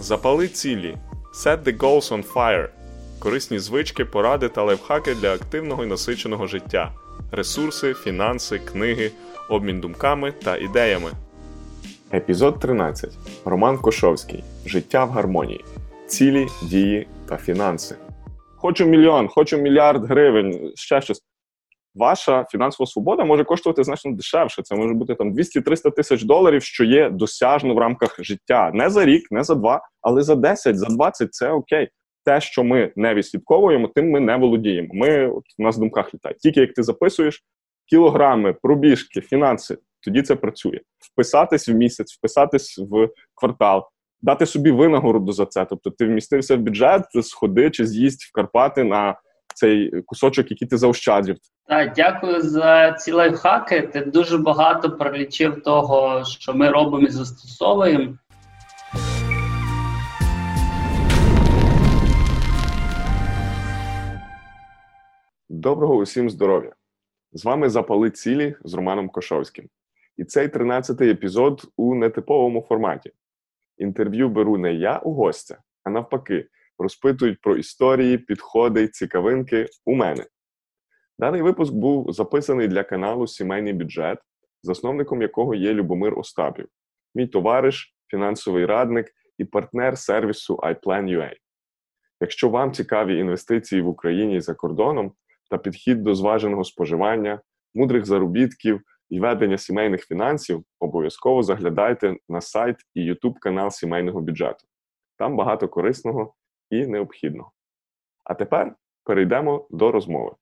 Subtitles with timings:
[0.00, 0.96] Запали цілі.
[1.34, 2.68] Set the goals on fire.
[3.18, 6.92] Корисні звички, поради та лайфхаки для активного і насиченого життя.
[7.32, 9.10] Ресурси, фінанси, книги,
[9.48, 11.10] обмін думками та ідеями.
[12.14, 13.10] Епізод 13.
[13.44, 14.44] Роман Кошовський.
[14.66, 15.64] Життя в гармонії.
[16.06, 17.96] Цілі, дії та фінанси.
[18.56, 21.22] Хочу мільйон, хочу мільярд гривень, ще щось.
[21.94, 24.62] Ваша фінансова свобода може коштувати значно дешевше.
[24.62, 28.70] Це може бути там 200-300 тисяч доларів, що є досяжно в рамках життя.
[28.74, 31.88] Не за рік, не за два, але за 10, за 20 це окей.
[32.24, 34.88] Те, що ми не відслідковуємо, тим ми не володіємо.
[34.92, 36.38] Ми от у нас в думках літають.
[36.38, 37.44] Тільки як ти записуєш
[37.90, 40.80] кілограми, пробіжки, фінанси, тоді це працює.
[40.98, 43.84] Вписатись в місяць, вписатись в квартал,
[44.22, 45.64] дати собі винагороду за це.
[45.64, 49.20] Тобто ти вмістився в бюджет, сходи чи з'їсть в Карпати на
[49.54, 51.36] цей кусочок, який ти заощадив.
[51.68, 53.82] Так, дякую за ці лайфхаки.
[53.82, 58.14] Ти дуже багато пролічив того, що ми робимо і застосовуємо.
[65.48, 66.72] Доброго усім здоров'я!
[67.32, 69.68] З вами Запали цілі з Романом Кошовським.
[70.16, 73.12] І цей 13-й епізод у нетиповому форматі.
[73.78, 80.26] Інтерв'ю беру не я у гостя, а навпаки, розпитують про історії, підходи, цікавинки у мене.
[81.18, 84.18] Даний випуск був записаний для каналу Сімейний бюджет,
[84.62, 86.68] засновником якого є Любомир Остапів,
[87.14, 91.32] мій товариш, фінансовий радник і партнер сервісу iPlan.ua.
[92.20, 95.12] Якщо вам цікаві інвестиції в Україні за кордоном
[95.50, 97.40] та підхід до зваженого споживання,
[97.74, 104.66] мудрих заробітків і ведення сімейних фінансів, обов'язково заглядайте на сайт і YouTube канал сімейного бюджету.
[105.18, 106.34] Там багато корисного
[106.70, 107.52] і необхідного.
[108.24, 110.32] А тепер перейдемо до розмови.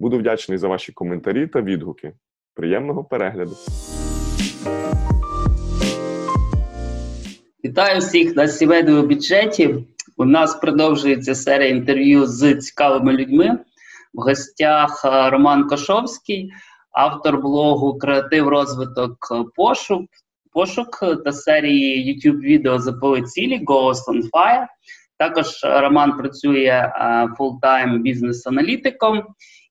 [0.00, 2.12] Буду вдячний за ваші коментарі та відгуки.
[2.54, 3.56] Приємного перегляду!
[7.64, 9.86] Вітаю всіх на сімейному бюджеті.
[10.16, 13.58] У нас продовжується серія інтерв'ю з цікавими людьми.
[14.14, 16.52] В гостях е, Роман Кошовський,
[16.92, 19.18] автор блогу Креатив розвиток
[19.56, 20.06] пошук
[20.54, 24.66] пошук та серії YouTube відео «Запали цілі Goals on Fire».
[25.18, 26.92] Також Роман працює
[27.38, 29.22] full-time бізнес-аналітиком,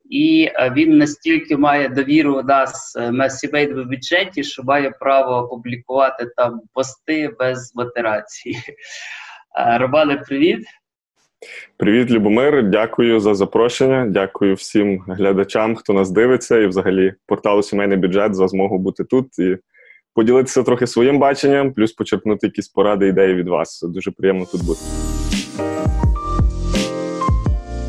[0.10, 6.62] і він настільки має довіру у нас на сімейному бюджеті, що має право опублікувати там
[6.74, 8.58] пости без модерації.
[9.80, 10.66] Романе, привіт.
[11.78, 12.70] Привіт, Любомир.
[12.70, 14.06] Дякую за запрошення.
[14.10, 19.40] Дякую всім глядачам, хто нас дивиться, і взагалі порталу Сімейний бюджет за змогу бути тут
[19.40, 19.58] і
[20.14, 23.82] поділитися трохи своїм баченням, плюс почерпнути якісь поради, ідеї від вас.
[23.82, 24.82] Дуже приємно тут бути.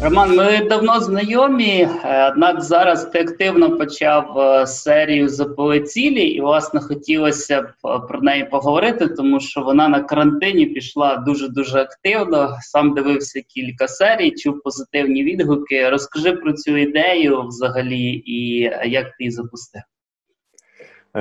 [0.04, 6.40] Роман, ми давно знайомі, е, однак зараз ти активно почав е, серію «Запали цілі, і
[6.40, 11.78] власне хотілося б е, про неї поговорити, тому що вона на карантині пішла дуже дуже
[11.78, 12.56] активно.
[12.60, 15.88] Сам дивився кілька серій, чув позитивні відгуки.
[15.90, 19.82] Розкажи про цю ідею взагалі і як ти її запустив.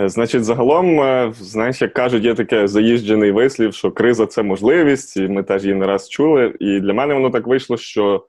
[0.06, 5.44] Значить, загалом, знаєш, як кажуть, є таке заїжджений вислів, що криза це можливість, і ми
[5.44, 6.56] теж її не раз чули.
[6.60, 8.26] І для мене воно так вийшло, що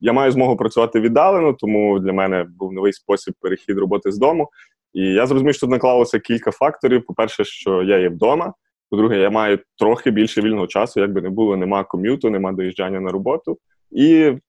[0.00, 4.48] я маю змогу працювати віддалено, тому для мене був новий спосіб перехід роботи з дому.
[4.92, 7.06] І я зрозумів, що тут наклалося кілька факторів.
[7.06, 8.54] По-перше, що я є вдома.
[8.90, 13.00] По-друге, я маю трохи більше вільного часу, як би не було, нема ком'юту, нема доїжджання
[13.00, 13.58] на роботу.
[13.90, 14.40] І в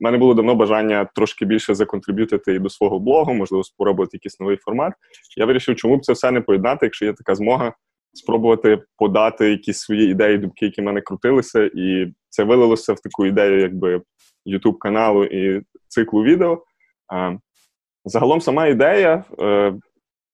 [0.00, 4.56] мене було давно бажання трошки більше законтриб'ютити і до свого блогу, можливо, спробувати якийсь новий
[4.56, 4.92] формат.
[5.36, 7.72] Я вирішив, чому б це все не поєднати, якщо є така змога
[8.12, 13.26] спробувати подати якісь свої ідеї, думки, які в мене крутилися, і це вилилося в таку
[13.26, 14.02] ідею, якби
[14.46, 16.62] youtube каналу і циклу відео.
[18.04, 19.74] Загалом сама ідея е,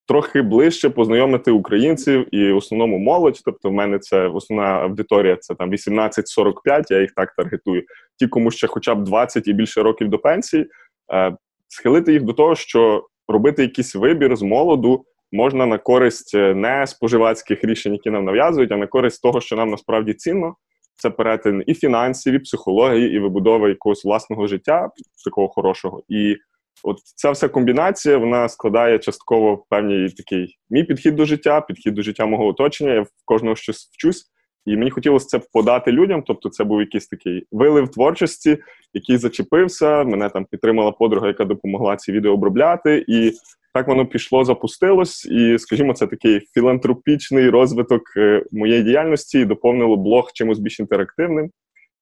[0.06, 3.42] трохи ближче познайомити українців і в основному молодь.
[3.44, 7.82] Тобто, в мене це основна аудиторія це там 18-45, я їх так таргетую.
[8.18, 10.66] Ті, кому ще хоча б 20 і більше років до пенсії,
[11.14, 11.36] е,
[11.68, 16.86] схилити їх до того, що робити якийсь вибір з молоду можна на користь е, не
[16.86, 20.54] споживацьких рішень, які нам нав'язують, а на користь того, що нам насправді цінно
[20.96, 24.90] це перетин і фінансів, і психології, і вибудова якогось власного життя,
[25.24, 26.02] такого хорошого.
[26.08, 26.36] І
[26.84, 32.02] от ця вся комбінація вона складає частково певний такий мій підхід до життя, підхід до
[32.02, 32.92] життя мого оточення.
[32.92, 34.32] Я в кожного щось вчусь.
[34.66, 36.22] І мені хотілося це подати людям.
[36.26, 38.58] Тобто, це був якийсь такий вилив творчості,
[38.92, 40.04] який зачепився.
[40.04, 43.04] Мене там підтримала подруга, яка допомогла ці відео обробляти.
[43.08, 43.32] І
[43.74, 49.96] так воно пішло, запустилось, і, скажімо, це такий філантропічний розвиток е, моєї діяльності і доповнило
[49.96, 51.50] блог чимось більш інтерактивним.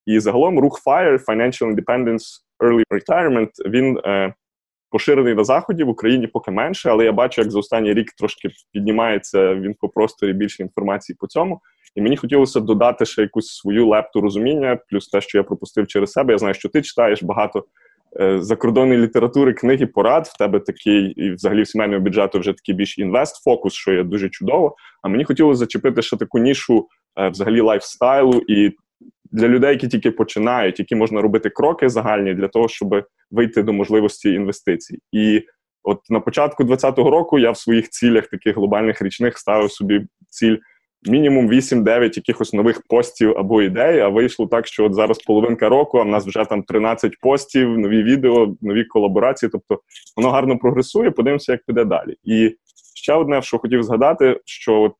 [0.06, 2.22] І загалом рух FIRE, Financial Independence
[2.60, 4.34] Early Retirement, він е,
[4.90, 8.49] поширений на заході в Україні поки менше, але я бачу, як за останній рік трошки
[8.72, 11.60] піднімається в інфопросторі більше інформації по цьому.
[11.94, 16.12] І мені хотілося додати ще якусь свою лепту розуміння, плюс те, що я пропустив через
[16.12, 16.32] себе.
[16.32, 17.64] Я знаю, що ти читаєш багато
[18.20, 20.26] е, закордонної літератури, книги, порад.
[20.26, 24.29] В тебе такий, і взагалі в сімейному бюджету вже такий більш інвест-фокус, що є дуже
[24.29, 24.76] чудово.
[25.02, 26.87] А мені хотілося зачепити ще таку нішу
[27.19, 28.73] е, взагалі лайфстайлу і.
[29.32, 33.73] Для людей, які тільки починають, які можна робити кроки загальні для того, щоб вийти до
[33.73, 34.99] можливості інвестицій.
[35.12, 35.43] І
[35.82, 40.56] от на початку 2020 року я в своїх цілях, таких глобальних річних, ставив собі ціль
[41.06, 44.00] мінімум 8-9 якихось нових постів або ідей.
[44.00, 47.78] А вийшло так, що от зараз половинка року, а в нас вже там 13 постів,
[47.78, 49.50] нові відео, нові колаборації.
[49.50, 49.80] Тобто
[50.16, 51.10] воно гарно прогресує.
[51.10, 52.16] Подивимося, як піде далі.
[52.24, 52.56] І
[52.94, 54.92] ще одне, що хотів згадати, що от.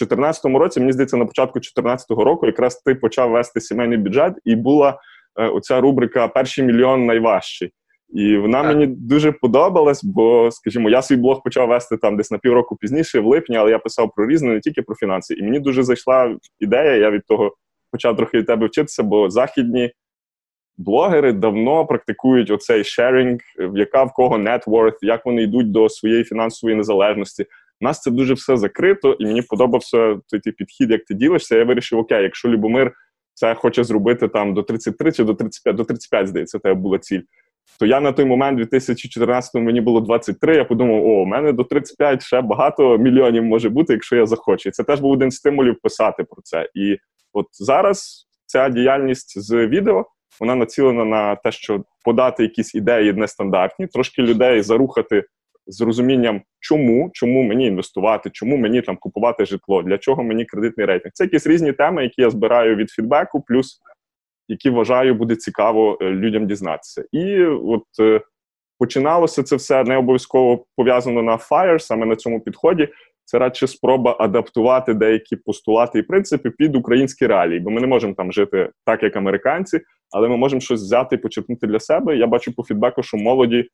[0.00, 4.34] У 2014 році, мені здається, на початку 2014 року якраз ти почав вести сімейний бюджет,
[4.44, 5.00] і була
[5.40, 7.72] е, оця рубрика Перший мільйон найважчий.
[8.08, 8.74] І вона так.
[8.74, 13.20] мені дуже подобалась, бо, скажімо, я свій блог почав вести там десь на півроку пізніше,
[13.20, 15.34] в липні, але я писав про різне, не тільки про фінанси.
[15.34, 16.94] І мені дуже зайшла ідея.
[16.94, 17.56] Я від того
[17.92, 19.92] почав трохи від тебе вчитися, бо західні
[20.76, 23.40] блогери давно практикують оцей шерінг,
[23.74, 27.46] яка в кого net як вони йдуть до своєї фінансової незалежності.
[27.80, 31.56] У нас це дуже все закрито, і мені подобався той підхід, як ти ділишся.
[31.56, 32.92] Я вирішив, окей, якщо Любомир
[33.34, 37.22] це хоче зробити там до 33 чи до 35, до 35, здається, це була ціль.
[37.78, 41.64] То я на той момент, 2014-му, мені було 23, Я подумав, о, у мене до
[41.64, 44.68] 35 ще багато мільйонів може бути, якщо я захочу.
[44.68, 46.68] І це теж був один з стимулів писати про це.
[46.74, 46.96] І
[47.32, 50.06] от зараз ця діяльність з відео
[50.40, 55.24] вона націлена на те, що подати якісь ідеї нестандартні, трошки людей зарухати
[55.66, 60.86] з розумінням, чому чому мені інвестувати, чому мені там купувати житло, для чого мені кредитний
[60.86, 61.12] рейтинг.
[61.14, 63.80] Це якісь різні теми, які я збираю від фідбеку, плюс
[64.48, 67.04] які вважаю буде цікаво е, людям дізнатися.
[67.12, 68.20] І от е,
[68.78, 72.88] починалося це все не обов'язково пов'язано на FIRE, саме на цьому підході.
[73.24, 78.14] Це радше спроба адаптувати деякі постулати і принципи під українські реалії, бо ми не можемо
[78.14, 79.80] там жити так, як американці,
[80.10, 82.16] але ми можемо щось взяти і почерпнути для себе.
[82.16, 83.68] Я бачу по фідбеку, що молоді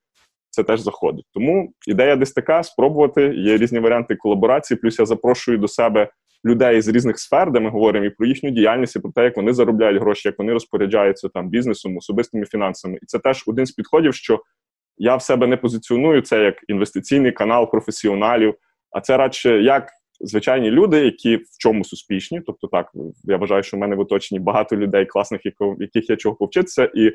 [0.51, 1.25] це теж заходить.
[1.35, 3.35] Тому ідея десь така: спробувати.
[3.37, 4.79] Є різні варіанти колаборації.
[4.79, 6.09] Плюс я запрошую до себе
[6.45, 9.37] людей з різних сфер, де ми говоримо і про їхню діяльність, і про те, як
[9.37, 12.99] вони заробляють гроші, як вони розпоряджаються там бізнесом, особистими фінансами.
[13.03, 14.41] І це теж один з підходів, що
[14.99, 18.55] я в себе не позиціоную це як інвестиційний канал професіоналів,
[18.91, 19.89] а це радше як.
[20.21, 22.91] Звичайні люди, які в чомусь успішні, тобто так
[23.25, 25.41] я вважаю, що в мене в оточенні багато людей класних,
[25.79, 27.13] яких я чого повчитися, і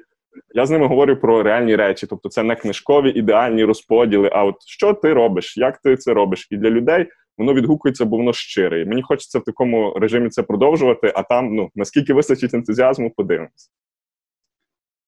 [0.55, 4.29] я з ними говорю про реальні речі, тобто це не книжкові ідеальні розподіли.
[4.33, 6.47] А от що ти робиш, як ти це робиш?
[6.51, 7.07] І для людей
[7.39, 8.81] воно відгукується, бо воно щире.
[8.81, 13.71] І Мені хочеться в такому режимі це продовжувати, а там ну наскільки вистачить ентузіазму, подивимось.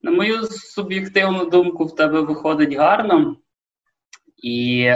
[0.02, 3.36] На мою суб'єктивну думку, в тебе виходить гарно.
[4.44, 4.92] І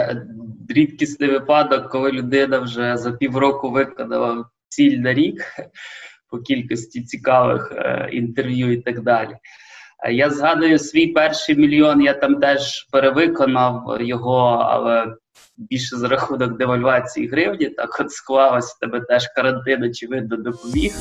[0.68, 5.42] рідкісний випадок, коли людина вже за півроку виконала ціль на рік
[6.30, 9.36] по кількості цікавих е, інтерв'ю і так далі.
[10.04, 14.38] Е, я згадую свій перший мільйон, я там теж перевиконав його,
[14.70, 15.16] але
[15.56, 17.66] більше за рахунок девальвації гривні.
[17.66, 20.92] Так от склалось тебе теж карантин, очевидно, допоміг.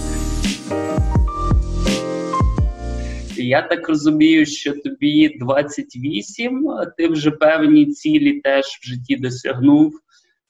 [3.37, 6.67] Я так розумію, що тобі 28,
[6.97, 9.99] ти вже певні цілі теж в житті досягнув.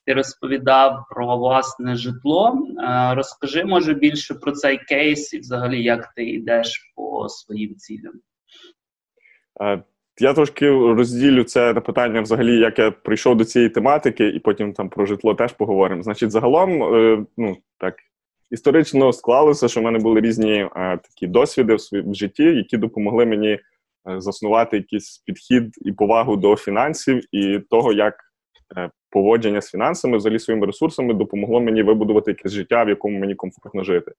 [0.05, 2.67] Ти розповідав про власне житло.
[3.11, 8.13] Розкажи, може, більше про цей кейс і взагалі як ти йдеш по своїм цілям.
[10.19, 14.73] Я трошки розділю це на питання, взагалі, як я прийшов до цієї тематики, і потім
[14.73, 16.03] там про житло теж поговоримо.
[16.03, 17.95] Значить, загалом, е, ну так
[18.51, 23.25] історично склалося, що в мене були різні е, такі досвіди в своєму житті, які допомогли
[23.25, 23.59] мені е,
[24.21, 28.15] заснувати якийсь підхід і повагу до фінансів і того, як
[29.09, 33.83] поводження з фінансами, взагалі своїми ресурсами, допомогло мені вибудувати якесь життя, в якому мені комфортно
[33.83, 34.11] жити.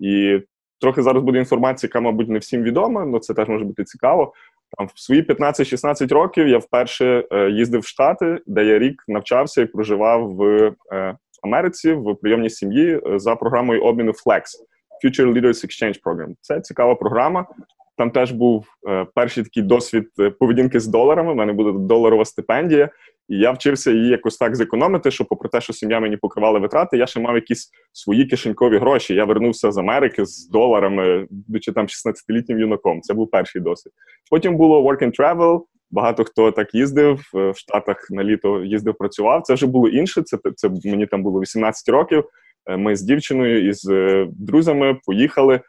[0.00, 0.40] І
[0.80, 4.32] трохи зараз буде інформація, яка, мабуть, не всім відома, але це теж може бути цікаво.
[4.78, 9.62] Там в свої 15-16 років я вперше е, їздив в Штати, де я рік навчався
[9.62, 14.42] і проживав в е, Америці в прийомній сім'ї е, за програмою обміну Flex
[15.04, 16.34] Future Leaders Exchange Program.
[16.40, 17.46] Це цікава програма.
[17.98, 18.66] Там теж був
[19.14, 20.08] перший такий досвід
[20.40, 21.32] поведінки з доларами.
[21.32, 22.90] У мене буде доларова стипендія.
[23.28, 26.96] І я вчився її якось так зекономити, що, попри те, що сім'я мені покривала витрати,
[26.96, 29.14] я ще мав якісь свої кишенькові гроші.
[29.14, 33.00] Я вернувся з Америки з доларами, будучи там 16-літнім юнаком.
[33.00, 33.92] Це був перший досвід.
[34.30, 35.62] Потім було work and travel.
[35.90, 39.42] Багато хто так їздив е, в Штатах на літо їздив, працював.
[39.42, 40.22] Це вже було інше.
[40.22, 42.24] Це це мені там було 18 років.
[42.66, 45.60] Е, ми з дівчиною і з е, друзями поїхали.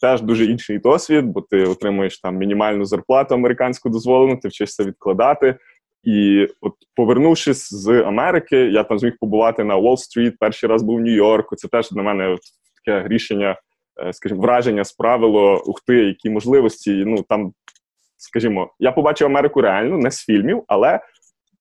[0.00, 5.56] Теж дуже інший досвід, бо ти отримуєш там мінімальну зарплату американську дозволену, ти вчишся відкладати.
[6.04, 11.00] І от повернувшись з Америки, я там зміг побувати на Уолл-стріт, перший раз був в
[11.00, 11.56] Нью-Йорку.
[11.56, 12.36] Це теж для мене
[12.84, 13.56] таке рішення,
[14.02, 17.04] е, скажімо, враження справило, ух ти, які можливості.
[17.06, 17.52] Ну там,
[18.16, 21.00] скажімо, я побачив Америку реально, не з фільмів, але.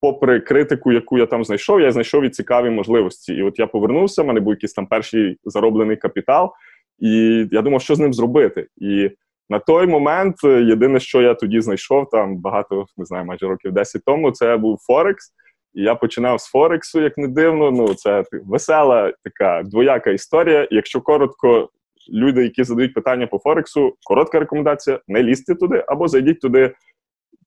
[0.04, 3.34] Попри критику, яку я там знайшов, я знайшов і цікаві можливості.
[3.34, 6.52] І от я повернувся, в мене був якийсь там перший зароблений капітал,
[7.00, 8.68] і я думав, що з ним зробити.
[8.78, 9.10] І
[9.52, 14.02] на той момент єдине, що я тоді знайшов, там багато не знаю, майже років 10
[14.06, 15.32] тому, це був Форекс.
[15.74, 17.72] І я починав з Форексу, як не дивно.
[17.72, 20.68] Ну, це весела така двояка історія.
[20.72, 21.70] Якщо коротко,
[22.14, 26.74] люди, які задають питання по Форексу, коротка рекомендація: не лізьте туди, або зайдіть туди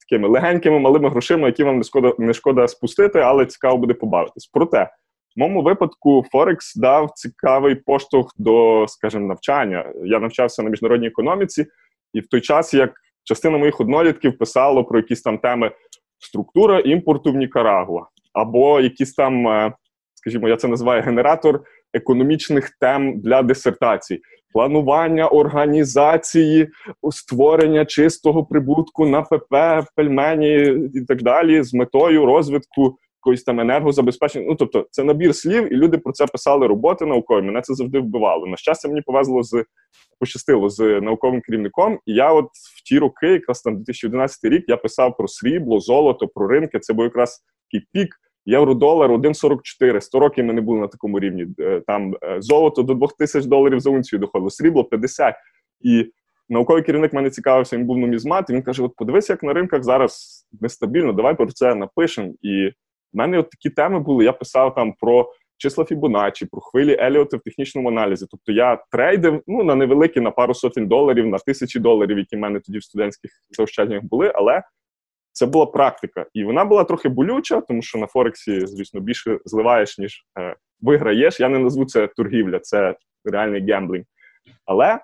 [0.00, 4.50] такими легенькими малими грошима, які вам не шкода не шкода спустити, але цікаво буде побавитись.
[4.52, 4.90] Проте,
[5.36, 9.92] в моєму випадку, Форекс дав цікавий поштовх до, скажімо, навчання.
[10.04, 11.66] Я навчався на міжнародній економіці,
[12.14, 12.94] і в той час, як
[13.24, 15.70] частина моїх однолітків писало про якісь там теми
[16.18, 19.72] структура імпорту в Нікарагуа або якісь там, е,
[20.14, 21.60] скажімо, я це називаю генератор
[21.94, 24.20] економічних тем для дисертацій.
[24.52, 26.68] Планування організації,
[27.10, 29.54] створення чистого прибутку на ПП,
[29.96, 34.46] пельмені і так далі, з метою розвитку якоїсь там енергозабезпечення.
[34.48, 37.42] Ну тобто, це набір слів, і люди про це писали роботи наукові.
[37.42, 38.46] Мене це завжди вбивало.
[38.46, 39.64] На щастя, мені повезло з
[40.18, 41.98] пощастило з науковим керівником.
[42.06, 46.28] І я, от в ті роки, якраз там 2011 рік, я писав про срібло, золото,
[46.28, 46.78] про ринки.
[46.78, 47.40] Це був якраз
[47.70, 48.16] такий пік.
[48.46, 50.00] Євро-долар 1,44.
[50.00, 51.46] 100 років ми не були на такому рівні.
[51.60, 55.34] Е, там е, золото до 2000 доларів за унцію доходило, срібло 50.
[55.80, 56.12] І
[56.48, 59.82] науковий керівник мене цікавився, він був нумізмат, і він каже: От подивись, як на ринках
[59.82, 62.34] зараз нестабільно, давай про це напишемо.
[62.42, 62.70] І
[63.14, 64.24] в мене от такі теми були.
[64.24, 68.26] Я писав там про числа Фібоначчі, про хвилі Елліота в технічному аналізі.
[68.30, 72.38] Тобто я трейдив ну, на невеликі, на пару сотень доларів, на тисячі доларів, які в
[72.38, 74.62] мене тоді в студентських заощадженнях були, але
[75.32, 76.26] це була практика.
[76.34, 81.40] І вона була трохи болюча, тому що на Форексі, звісно, більше зливаєш, ніж е, виграєш.
[81.40, 84.04] Я не назву це торгівля, це реальний гемблінг.
[84.64, 84.98] Але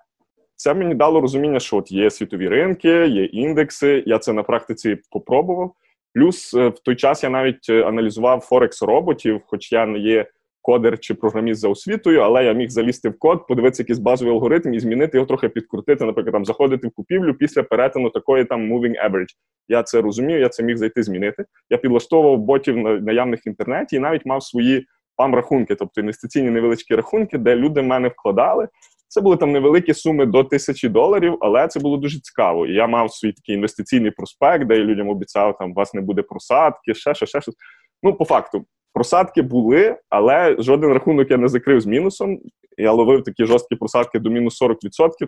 [0.57, 4.03] це мені дало розуміння, що от є світові ринки, є індекси.
[4.07, 5.75] Я це на практиці попробував.
[6.15, 10.27] Плюс е, в той час я навіть е, аналізував Форекс роботів, хоч я не є
[10.63, 14.75] кодер чи програміст за освітою, але я міг залізти в код, подивитися якийсь базовий алгоритм
[14.75, 19.11] і змінити його трохи підкрутити, наприклад, там заходити в купівлю після перетину такої там moving
[19.11, 19.35] average.
[19.69, 21.45] Я це розумію, я це міг зайти змінити.
[21.71, 24.87] Я підлаштовував ботів наявних в інтернеті і навіть мав свої
[25.17, 28.69] пам-рахунки, тобто інвестиційні невеличкі рахунки, де люди в мене вкладали.
[29.13, 32.67] Це були там невеликі суми до тисячі доларів, але це було дуже цікаво.
[32.67, 36.01] І я мав свій такий інвестиційний проспект, де я людям обіцяв, там у вас не
[36.01, 37.55] буде просадки, ще ще, ще щось.
[38.03, 38.65] Ну, по факту,
[38.95, 42.39] просадки були, але жоден рахунок я не закрив з мінусом.
[42.79, 44.77] Я ловив такі жорсткі просадки до мінус 40%,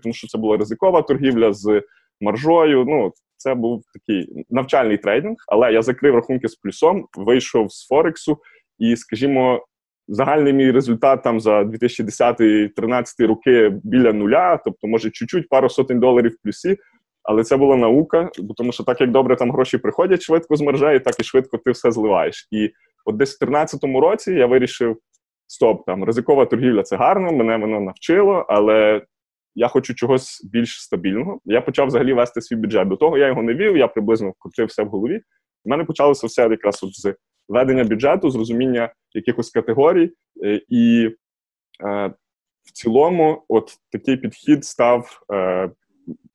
[0.03, 1.83] тому що це була ризикова торгівля з
[2.21, 2.85] маржою.
[2.89, 8.39] Ну, це був такий навчальний трейдинг, але я закрив рахунки з плюсом, вийшов з Форексу,
[8.79, 9.65] і, скажімо,
[10.13, 16.31] загальний мій результат там за 2010-2013 роки біля нуля, тобто, може, чуть-чуть пару сотень доларів
[16.31, 16.77] в плюсі.
[17.23, 20.61] Але це була наука, бо тому що так як добре там гроші приходять швидко з
[20.61, 22.49] мережею, так і швидко ти все зливаєш.
[22.51, 22.71] І
[23.05, 24.97] от десь в 2013 році я вирішив:
[25.47, 29.03] стоп, там ризикова торгівля це гарно, мене воно навчило, але
[29.55, 31.41] я хочу чогось більш стабільного.
[31.45, 32.89] Я почав взагалі вести свій бюджет.
[32.89, 35.21] До того я його не вів, я приблизно вкрутив все в голові.
[35.65, 37.15] У мене почалося все якраз от з
[37.53, 40.11] ведення бюджету, з розуміння якихось категорій,
[40.45, 41.11] е, і
[41.85, 42.13] е,
[42.65, 45.71] в цілому, от такий підхід став е,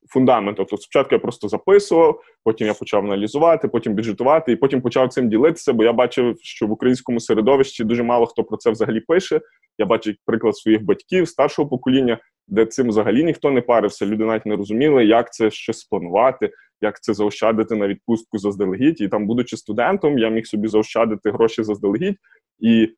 [0.10, 0.58] фундамент.
[0.58, 5.30] Тобто, спочатку я просто записував, потім я почав аналізувати, потім бюджетувати, і потім почав цим
[5.30, 9.42] ділитися, бо я бачив, що в українському середовищі дуже мало хто про це взагалі пише.
[9.78, 14.06] Я бачу приклад своїх батьків, старшого покоління, де цим взагалі ніхто не парився.
[14.06, 19.02] Люди навіть не розуміли, як це щось спланувати, як це заощадити на відпустку заздалегідь.
[19.02, 22.18] І там, будучи студентом, я міг собі заощадити гроші заздалегідь
[22.60, 22.90] і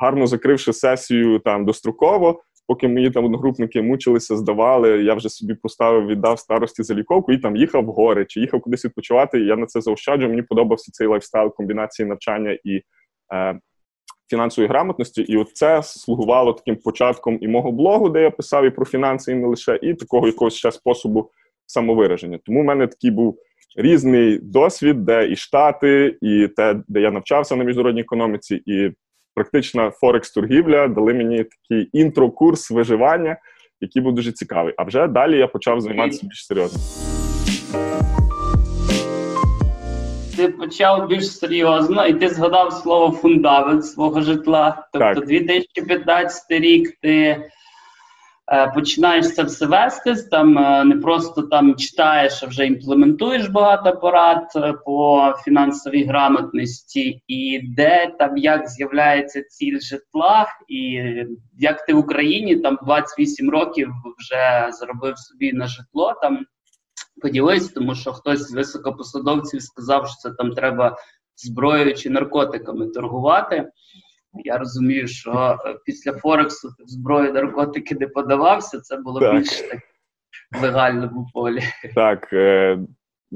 [0.00, 6.06] гарно закривши сесію там достроково поки мої там одногрупники мучилися, здавали, я вже собі поставив,
[6.06, 9.40] віддав старості заліковку і там їхав в гори чи їхав кудись відпочивати.
[9.40, 10.30] і Я на це заощаджую.
[10.30, 12.82] Мені подобався цей lifestyle комбінації навчання і
[13.34, 13.60] е,
[14.30, 15.22] фінансової грамотності.
[15.22, 19.32] І от це слугувало таким початком і мого блогу, де я писав і про фінанси,
[19.32, 21.30] і не лише, і такого якогось ще способу
[21.66, 22.38] самовираження.
[22.44, 23.38] Тому в мене такий був.
[23.76, 28.90] Різний досвід, де і штати, і те, де я навчався на міжнародній економіці, і
[29.34, 33.36] практична Форекс-торгівля, дали мені такий інтро-курс виживання,
[33.80, 34.74] який був дуже цікавий.
[34.76, 36.80] А вже далі я почав займатися більш серйозно.
[40.36, 44.88] Ти почав більш серйозно, і ти згадав слово фундамент свого житла.
[44.92, 45.26] Тобто, так.
[45.26, 47.42] 2015 рік ти
[48.74, 54.52] починаєш це все вести, там е, не просто там читаєш, а вже імплементуєш багато порад
[54.56, 61.02] е, по фінансовій грамотності, і де там як з'являється ціль житла, і
[61.58, 66.14] як ти в Україні там 28 років вже зробив собі на житло.
[66.22, 66.46] Там
[67.22, 70.96] поділись, тому що хтось з високопосадовців сказав, що це там треба
[71.36, 73.70] зброєю чи наркотиками торгувати.
[74.34, 79.34] Я розумію, що е, після Форексу ти в зброю наркотики не подавався, це було так.
[79.34, 79.80] більш так
[80.52, 81.60] в легальному полі.
[81.94, 82.28] Так.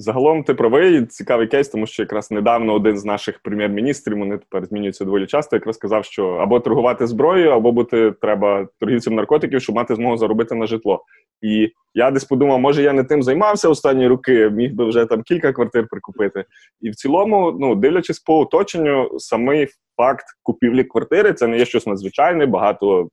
[0.00, 4.66] Загалом ти правий, цікавий кейс, тому що якраз недавно один з наших прем'єр-міністрів, вони тепер
[4.66, 9.76] змінюються доволі часто, якраз сказав, що або торгувати зброєю, або бути треба торгівцем наркотиків, щоб
[9.76, 11.04] мати змогу заробити на житло.
[11.42, 15.22] І я десь подумав, може я не тим займався останні роки, міг би вже там
[15.22, 16.44] кілька квартир прикупити.
[16.80, 21.86] І в цілому, ну дивлячись по оточенню, самий факт купівлі квартири це не є щось
[21.86, 22.46] надзвичайне.
[22.46, 23.08] Багато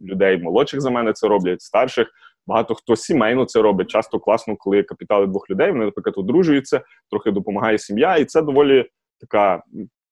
[0.00, 2.08] людей молодших за мене це роблять, старших.
[2.48, 3.90] Багато хто сімейно це робить.
[3.90, 5.70] Часто класно, коли капітали двох людей.
[5.70, 8.86] Вони, наприклад, одружуються, трохи допомагає сім'я, і це доволі
[9.20, 9.62] така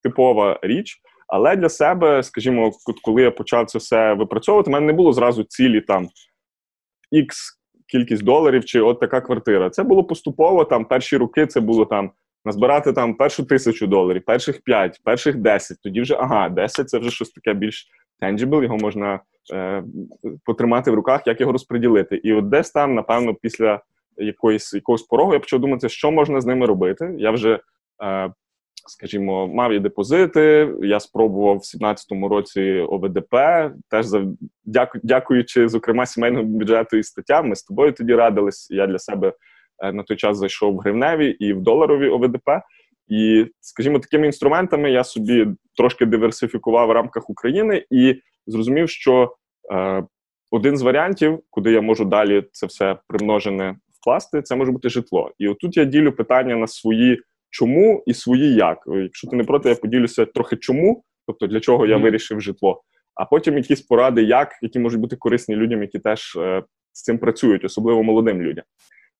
[0.02, 0.97] типова річ.
[1.28, 2.71] Але для себе, скажімо,
[3.02, 6.09] коли я почав це все випрацьовувати, в мене не було зразу цілі там
[7.12, 7.26] X
[7.88, 9.71] кількість доларів чи от така квартира.
[9.71, 10.64] Це було поступово.
[10.64, 12.11] Там перші роки це було там
[12.45, 15.78] назбирати там першу тисячу доларів, перших п'ять, перших десять.
[15.83, 17.87] Тоді вже ага, десять це вже щось таке більш
[18.23, 19.20] tangible, його можна
[19.54, 19.85] е,
[20.44, 22.16] потримати в руках, як його розподілити.
[22.16, 23.80] І от десь там, напевно, після
[24.16, 27.14] якоїсь якогось порогу я почав думати, що можна з ними робити.
[27.18, 27.61] Я вже.
[28.02, 28.32] Е,
[28.88, 30.75] Скажімо, мав і депозити.
[30.82, 33.35] Я спробував в 17-му році ОВДП.
[33.90, 34.25] Теж за
[34.64, 37.49] дяку, дякуючи, зокрема, сімейному бюджету і статтям.
[37.49, 38.70] Ми з тобою тоді радились.
[38.70, 39.32] Я для себе
[39.78, 42.50] Е, на той час зайшов в гривневі і в доларові ОВДП.
[43.08, 45.46] І, скажімо, такими інструментами я собі
[45.76, 48.14] трошки диверсифікував в рамках України і
[48.46, 49.36] зрозумів, що
[49.72, 50.04] е,
[50.50, 55.32] один з варіантів, куди я можу далі це все примножене вкласти, це може бути житло.
[55.38, 57.20] І отут я ділю питання на свої
[57.50, 58.78] чому і свої як.
[58.86, 62.82] Якщо ти не проти, я поділюся трохи чому, тобто для чого я вирішив житло,
[63.14, 67.18] а потім якісь поради, як які можуть бути корисні людям, які теж е, з цим
[67.18, 68.64] працюють, особливо молодим людям.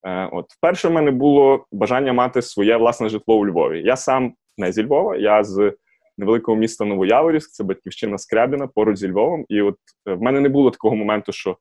[0.07, 3.82] Е, от вперше в мене було бажання мати своє власне житло у Львові.
[3.82, 5.73] Я сам не зі Львова, я з
[6.19, 9.45] невеликого міста Новояворівськ, це батьківщина Скрябіна поруч зі Львовом.
[9.49, 9.76] І от
[10.09, 11.56] е, в мене не було такого моменту, що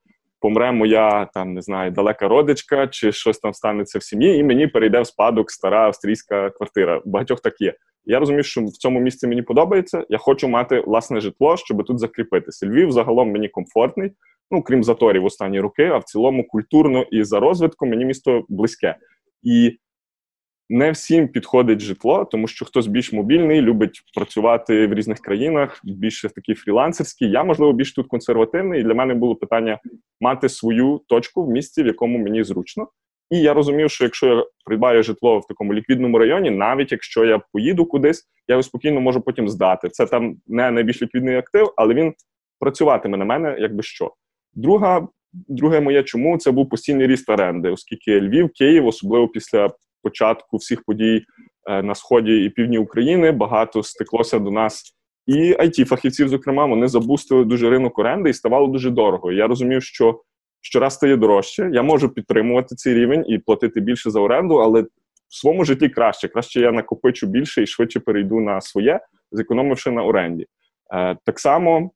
[0.46, 4.68] помре моя там не знаю далека родичка, чи щось там станеться в сім'ї, і мені
[4.68, 7.02] перейде в спадок стара австрійська квартира.
[7.06, 7.74] Багатьох так є.
[8.06, 10.06] Я розумію, що в цьому місці мені подобається.
[10.10, 12.68] Я хочу мати власне житло, щоб тут закріпитися.
[12.68, 14.12] Львів загалом мені комфортний
[14.52, 18.96] ну крім заторів останні роки, а в цілому культурно і за розвитком мені місто близьке.
[19.44, 19.78] І
[20.70, 26.30] не всім підходить житло, тому що хтось більш мобільний, любить працювати в різних країнах, більше
[26.30, 27.32] такий фрілансерський.
[27.32, 29.80] Я, можливо, більш тут консервативний, і для мене було питання
[30.22, 32.88] мати свою точку в місті, в якому мені зручно.
[33.30, 37.42] І я розумів, що якщо я придбаю житло в такому ліквідному районі, навіть якщо я
[37.54, 39.90] поїду кудись, я його спокійно можу потім здати.
[39.90, 42.14] Це там не найбільш ліквідний актив, але він
[42.60, 44.14] працюватиме на мене, якби що.
[44.54, 49.70] Друга, друге моє чому це був постійний ріст оренди, оскільки Львів, Київ, особливо після
[50.06, 51.26] початку всіх подій
[51.70, 54.96] е, на сході і півдні України, багато стеклося до нас.
[55.26, 59.32] І it фахівців, зокрема, вони забустили дуже ринок оренди і ставало дуже дорого.
[59.32, 60.22] Я розумів, що
[60.62, 61.70] щораз стає дорожче.
[61.74, 64.88] Я можу підтримувати цей рівень і платити більше за оренду, але в
[65.30, 66.28] своєму житті краще.
[66.28, 69.00] Краще я накопичу більше і швидше перейду на своє,
[69.32, 70.46] зекономивши на оренді.
[70.94, 71.92] Е, так само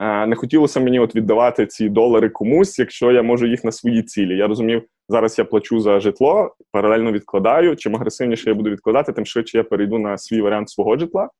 [0.00, 4.36] не хотілося мені от віддавати ці долари комусь, якщо я можу їх на свої цілі.
[4.36, 7.76] Я розумів, зараз я плачу за житло, паралельно відкладаю.
[7.76, 11.30] Чим агресивніше я буду відкладати, тим швидше я перейду на свій варіант свого житла.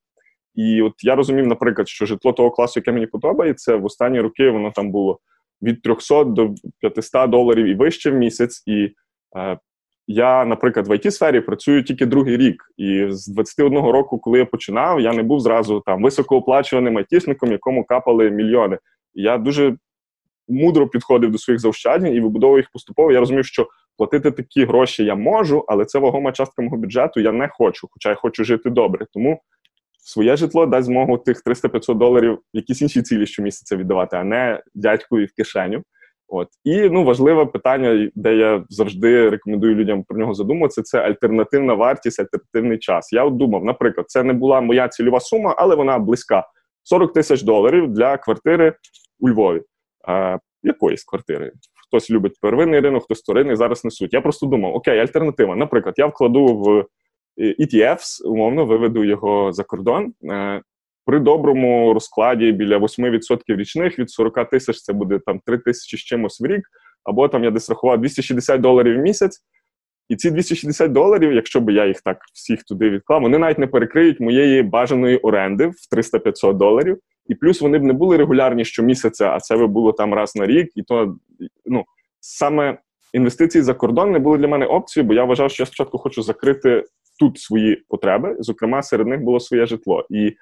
[0.54, 4.50] І от я розумів, наприклад, що житло того класу, яке мені подобається, в останні роки
[4.50, 5.18] воно там було
[5.62, 8.62] від 300 до 500 доларів і вище в місяць.
[8.66, 8.90] І
[9.36, 9.58] е,
[10.06, 14.44] я, наприклад, в it сфері працюю тільки другий рік, і з 21 року, коли я
[14.44, 18.78] починав, я не був зразу там високооплачуваним айтішником, якому капали мільйони.
[19.14, 19.76] Я дуже
[20.48, 23.12] мудро підходив до своїх заощаджень і вибудовував їх поступово.
[23.12, 27.20] Я розумів, що платити такі гроші я можу, але це вагома частка мого бюджету.
[27.20, 29.06] Я не хочу, хоча я хочу жити добре.
[29.12, 29.40] Тому
[29.98, 35.24] своє житло дасть змогу тих 300-500 доларів якісь інші цілі щомісяця віддавати, а не дядькові
[35.24, 35.82] в кишеню.
[36.28, 41.74] От і ну важливе питання, де я завжди рекомендую людям про нього задуматися, це альтернативна
[41.74, 43.12] вартість, альтернативний час.
[43.12, 46.44] Я от думав, наприклад, це не була моя цільова сума, але вона близька
[46.82, 48.74] 40 тисяч доларів для квартири
[49.20, 49.62] у Львові.
[50.08, 51.52] Е, Якоїсь квартири.
[51.86, 54.12] Хтось любить первинний ринок, хтось вторинний, зараз несуть.
[54.12, 55.56] Я просто думав, окей, альтернатива.
[55.56, 56.86] Наприклад, я вкладу в
[57.38, 60.14] ETFs, умовно виведу його за кордон.
[60.24, 60.62] Е,
[61.06, 66.00] при доброму розкладі біля 8% річних від 40 тисяч це буде там 3 тисячі з
[66.00, 66.62] чимось в рік,
[67.04, 69.40] або там я десь рахував 260 доларів в місяць.
[70.08, 73.66] І ці 260 доларів, якщо б я їх так всіх туди відклав, вони навіть не
[73.66, 76.98] перекриють моєї бажаної оренди в 300-500 доларів.
[77.26, 80.46] І плюс вони б не були регулярні щомісяця, а це би було там раз на
[80.46, 80.70] рік.
[80.74, 81.16] І то
[81.66, 81.84] ну
[82.20, 82.78] саме
[83.12, 86.22] інвестиції за кордон не були для мене опцією, бо я вважав, що я спочатку хочу
[86.22, 86.84] закрити
[87.20, 88.36] тут свої потреби.
[88.38, 90.06] Зокрема, серед них було своє житло.
[90.10, 90.32] І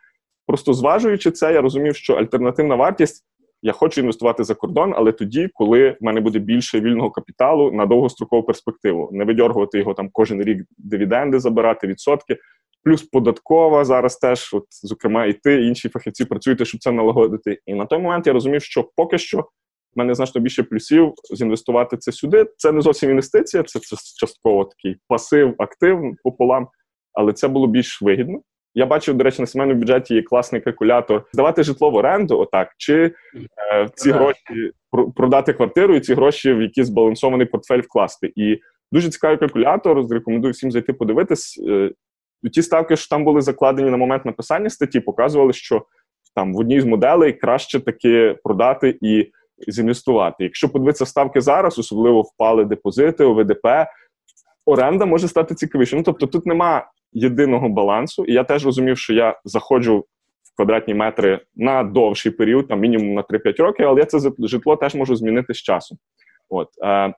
[0.47, 3.25] просто зважуючи це, я розумів, що альтернативна вартість.
[3.65, 7.87] Я хочу інвестувати за кордон, але тоді, коли в мене буде більше вільного капіталу на
[7.87, 12.39] довгострокову перспективу, не видьоргувати його там кожен рік дивіденди, забирати відсотки.
[12.85, 17.59] Плюс податкова зараз теж, от зокрема, і ти, і інші фахівці працюєте, щоб це налагодити.
[17.67, 19.39] І на той момент я розумів, що поки що
[19.95, 22.47] в мене значно більше плюсів зінвестувати це сюди.
[22.57, 26.69] Це не зовсім інвестиція, це, це частково такий пасив, актив пополам,
[27.13, 28.41] але це було більш вигідно.
[28.75, 31.25] Я бачив, до речі, на сімейному бюджеті є класний калькулятор.
[31.33, 33.15] Здавати житло в оренду, отак, чи
[33.73, 34.73] е, ці гроші
[35.17, 38.33] продати квартиру і ці гроші в якийсь збалансований портфель вкласти.
[38.37, 38.59] І
[38.93, 40.11] дуже цікавий калькулятор.
[40.11, 41.65] Рекомендую всім зайти подивитись.
[41.69, 41.91] Е,
[42.53, 45.87] ті ставки, що там були закладені на момент написання статті, показували, що
[46.35, 49.31] там в одній з моделей краще таки продати і
[49.69, 50.45] зінвестувати.
[50.45, 53.67] Якщо подивитися ставки зараз, особливо впали депозити, ОВДП,
[54.67, 55.97] оренда може стати цікавіше.
[55.97, 60.05] Ну тобто тут нема єдиного балансу, і я теж розумів, що я заходжу
[60.43, 64.77] в квадратні метри на довший період, там мінімум на 3-5 років, але я це житло
[64.77, 65.99] теж можу змінити з часом.
[66.49, 66.69] От.
[66.85, 67.15] Е,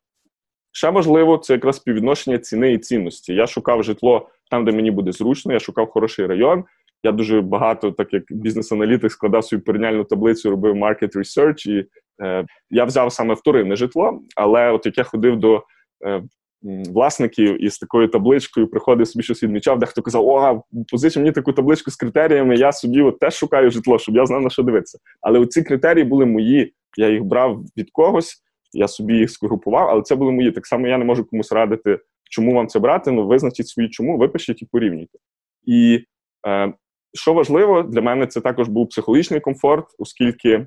[0.76, 3.35] Ще важливо, це якраз співвідношення ціни і цінності.
[3.35, 6.64] Я шукав житло там, де мені буде зручно, я шукав хороший район.
[7.02, 11.87] Я дуже багато, так як бізнес-аналітик, складав свою порівняльну таблицю, робив market research, і
[12.22, 14.20] е, я взяв саме вторинне житло.
[14.37, 15.62] Але от як я ходив до
[16.07, 16.22] е,
[16.64, 21.90] власників із такою табличкою, приходив собі щось відмічав, дехто казав, о, позичив мені таку табличку
[21.90, 24.98] з критеріями, я собі от теж шукаю житло, щоб я знав на що дивитися.
[25.20, 26.74] Але ці критерії були мої.
[26.96, 30.50] Я їх брав від когось, я собі їх сгрупував, але це були мої.
[30.50, 31.98] Так само я не можу комусь радити,
[32.31, 33.11] чому вам це брати.
[33.11, 35.18] Ну визначіть свої чому, випишіть і порівнюйте.
[35.66, 36.05] І
[36.46, 36.72] е,
[37.14, 40.66] що важливо для мене, це також був психологічний комфорт, оскільки е,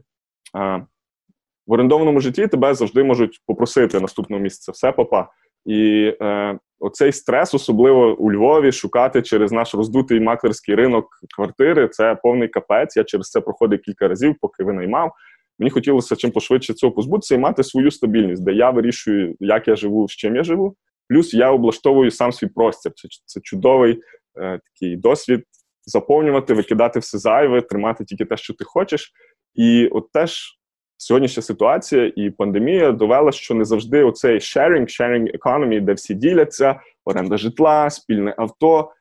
[1.68, 5.30] в орендованому житті тебе завжди можуть попросити наступного місяця все папа.
[5.68, 12.16] І е, оцей стрес, особливо у Львові, шукати через наш роздутий маклерський ринок квартири, це
[12.24, 12.98] повний капець.
[12.98, 15.12] Я через це проходив кілька разів, поки винаймав.
[15.60, 19.76] Мені хотілося чим пошвидше цього позбутися і мати свою стабільність, де я вирішую, як я
[19.76, 20.76] живу, з чим я живу.
[21.10, 22.92] Плюс я облаштовую сам свій простір.
[22.96, 24.00] Це це чудовий
[24.40, 25.44] е, такий досвід
[25.86, 29.12] заповнювати, викидати все зайве, тримати тільки те, що ти хочеш.
[29.56, 30.58] І от теж
[30.98, 36.82] сьогоднішня ситуація і пандемія довела, що не завжди оцей sharing, sharing economy, де всі діляться,
[37.06, 38.92] оренда житла, спільне авто.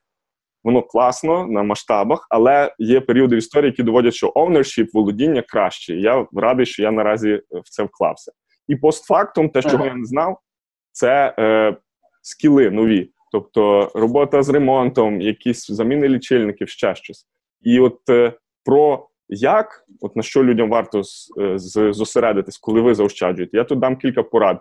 [0.65, 5.95] Воно класно на масштабах, але є періоди в історії, які доводять, що ownership, володіння краще.
[5.95, 8.33] Я радий, що я наразі в це вклався.
[8.69, 10.39] І постфактум, те, чого я не знав,
[10.93, 11.77] це е,
[12.23, 17.27] скіли нові, тобто робота з ремонтом, якісь заміни лічильників, ще щось.
[17.63, 18.33] І от е,
[18.65, 21.03] про як, от на що людям варто
[21.41, 21.59] е,
[21.93, 24.61] зосередитись, коли ви заощаджуєте, я тут дам кілька порад.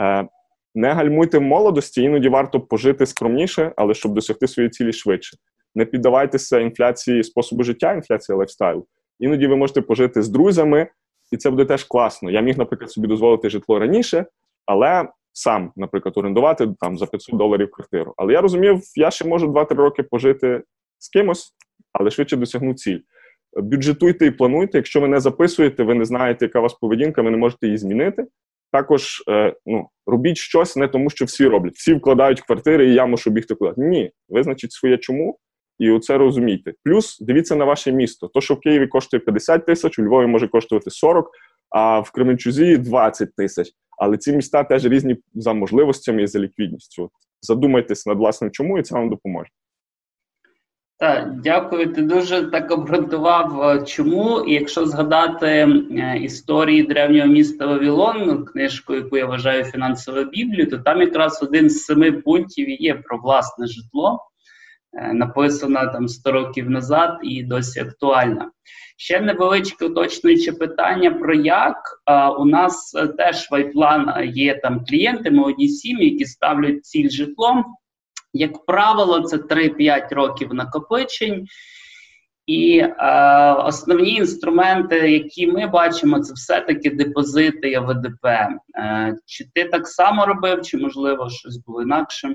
[0.00, 0.28] Е,
[0.74, 5.36] не гальмуйте в молодості, іноді варто пожити скромніше, але щоб досягти своєї цілі швидше.
[5.74, 8.86] Не піддавайтеся інфляції способу життя, інфляції лайфстайлу.
[9.18, 10.88] Іноді ви можете пожити з друзями,
[11.32, 12.30] і це буде теж класно.
[12.30, 14.26] Я міг, наприклад, собі дозволити житло раніше,
[14.66, 18.14] але сам, наприклад, орендувати там за 500 доларів квартиру.
[18.16, 20.62] Але я розумів, я ще можу 2-3 роки пожити
[20.98, 21.54] з кимось,
[21.92, 22.98] але швидше досягну ціль.
[23.56, 24.78] Бюджетуйте і плануйте.
[24.78, 27.78] Якщо ви не записуєте, ви не знаєте, яка у вас поведінка, ви не можете її
[27.78, 28.26] змінити.
[28.72, 31.74] Також е, ну, робіть щось не тому, що всі роблять.
[31.74, 33.72] Всі вкладають квартири, і я мушу бігти куди.
[33.76, 35.38] Ні, визначіть своє чому,
[35.78, 36.72] і оце розумійте.
[36.84, 38.28] Плюс дивіться на ваше місто.
[38.28, 41.30] То, що в Києві коштує 50 тисяч, у Львові може коштувати 40,
[41.70, 43.72] а в Кременчузі 20 тисяч.
[43.98, 47.04] Але ці міста теж різні за можливостями і за ліквідністю.
[47.04, 47.10] От,
[47.40, 49.50] задумайтесь над власним чому, і це вам допоможе.
[51.00, 51.92] Так, дякую.
[51.92, 54.40] Ти дуже так обґрунтував, е, чому.
[54.40, 60.78] І якщо згадати е, історії древнього міста Вавилон, книжку, яку я вважаю фінансовою біблією, то
[60.78, 64.18] там якраз один з семи пунктів є про власне житло,
[64.92, 68.50] е, написана там 100 років назад і досі актуальна.
[68.96, 71.76] Ще невеличке уточнююче питання про як.
[72.38, 77.64] У нас теж вайплан є там клієнти, молоді сім'ї, які ставлять ціль житлом.
[78.32, 81.46] Як правило, це 3-5 років накопичень.
[82.46, 88.26] І е, основні інструменти, які ми бачимо, це все-таки депозити і ВДП.
[88.26, 92.34] Е, Чи ти так само робив, чи можливо щось було інакше?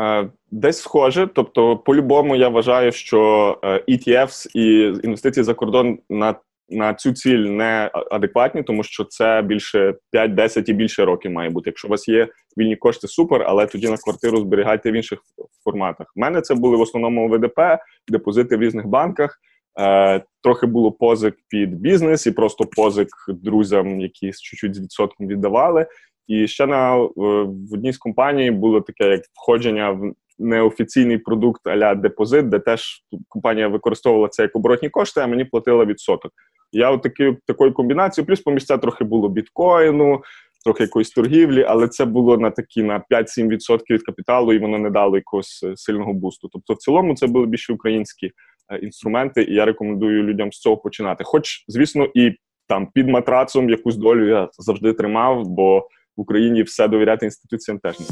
[0.00, 6.34] Е, десь схоже, тобто, по-любому, я вважаю, що е, ETFs і інвестиції за кордон на
[6.68, 11.70] на цю ціль не адекватні, тому що це більше 5-10 і більше років має бути.
[11.70, 15.18] Якщо у вас є вільні кошти, супер, але тоді на квартиру зберігайте в інших
[15.64, 16.12] форматах.
[16.16, 19.38] У мене це були в основному ВДП, депозити в різних банках.
[19.80, 25.86] Е, Трохи було позик під бізнес і просто позик друзям, які чуть-чуть з відсотком віддавали.
[26.28, 31.94] І ще на в одній з компаній було таке як входження в неофіційний продукт а-ля
[31.94, 36.32] депозит, де теж компанія використовувала це як оборотні кошти, а мені платила відсоток.
[36.72, 40.22] Я от таки, такою комбінацією, плюс поміж це трохи було біткоїну,
[40.64, 44.90] трохи якоїсь торгівлі, але це було на такі на 5-7% від капіталу, і воно не
[44.90, 46.48] дало якогось е, сильного бусту.
[46.52, 48.26] Тобто, в цілому, це були більше українські
[48.72, 51.24] е, інструменти, і я рекомендую людям з цього починати.
[51.24, 52.32] Хоч, звісно, і
[52.68, 55.78] там під матрацом якусь долю я завжди тримав, бо
[56.16, 58.06] в Україні все довіряти інституціям теж не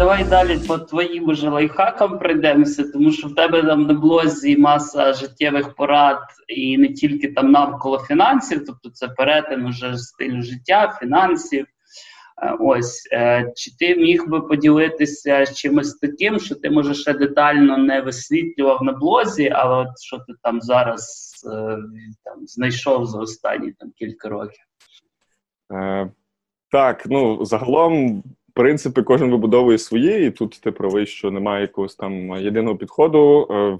[0.00, 5.12] давай далі по твоїм же лайфхакам прийдемося, тому що в тебе там на блозі маса
[5.12, 11.66] життєвих порад і не тільки там навколо фінансів, тобто це перетин уже стилю життя, фінансів.
[12.42, 17.78] Е, ось е, чи ти міг би поділитися чимось таким, що ти може ще детально
[17.78, 21.78] не висвітлював на блозі, але от що ти там зараз е,
[22.24, 24.64] там знайшов за останні там кілька років?
[26.70, 28.22] Так, ну загалом
[28.60, 33.48] принципи кожен вибудовує свої, і тут ти правий, що немає якогось там єдиного підходу.
[33.50, 33.78] Е,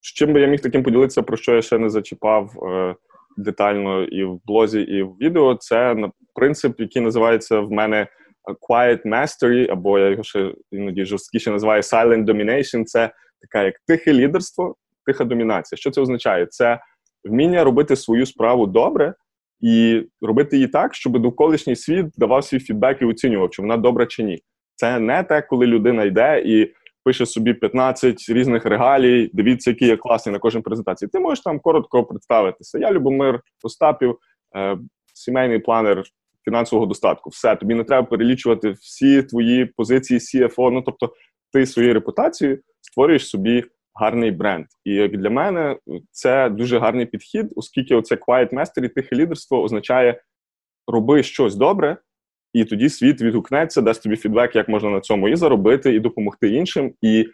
[0.00, 2.94] з чим би я міг таким поділитися, про що я ще не зачіпав е,
[3.36, 5.96] детально і в блозі, і в відео, це
[6.34, 8.06] принцип, який називається в мене
[8.68, 12.84] Quiet Mastery, або я його ще іноді жорсткіше називаю Silent Domination.
[12.84, 15.76] Це таке як тихе лідерство, тиха домінація.
[15.76, 16.46] Що це означає?
[16.46, 16.80] Це
[17.24, 19.14] вміння робити свою справу добре
[19.62, 24.06] і робити її так, щоб довколишній світ давав свій фідбек і оцінював, чи вона добра
[24.06, 24.42] чи ні.
[24.74, 26.72] Це не те, коли людина йде і
[27.04, 29.30] пише собі 15 різних регалій.
[29.32, 31.08] Дивіться, який я класний на кожній презентації.
[31.08, 32.78] Ти можеш там коротко представитися.
[32.78, 34.18] Я Любомир Остапів,
[34.56, 34.78] е,
[35.14, 36.02] сімейний планер
[36.44, 37.30] фінансового достатку.
[37.30, 41.12] Все, тобі не треба перелічувати всі твої позиції CFO, Ну тобто,
[41.52, 44.66] ти своєю репутацією створюєш собі гарний бренд.
[44.84, 45.76] І як для мене
[46.10, 50.20] це дуже гарний підхід, оскільки оце quiet mastery, тихе лідерство означає
[50.86, 51.96] роби щось добре,
[52.52, 56.48] і тоді світ відгукнеться, дасть тобі фідбек, як можна на цьому і заробити, і допомогти
[56.48, 56.94] іншим.
[57.02, 57.28] І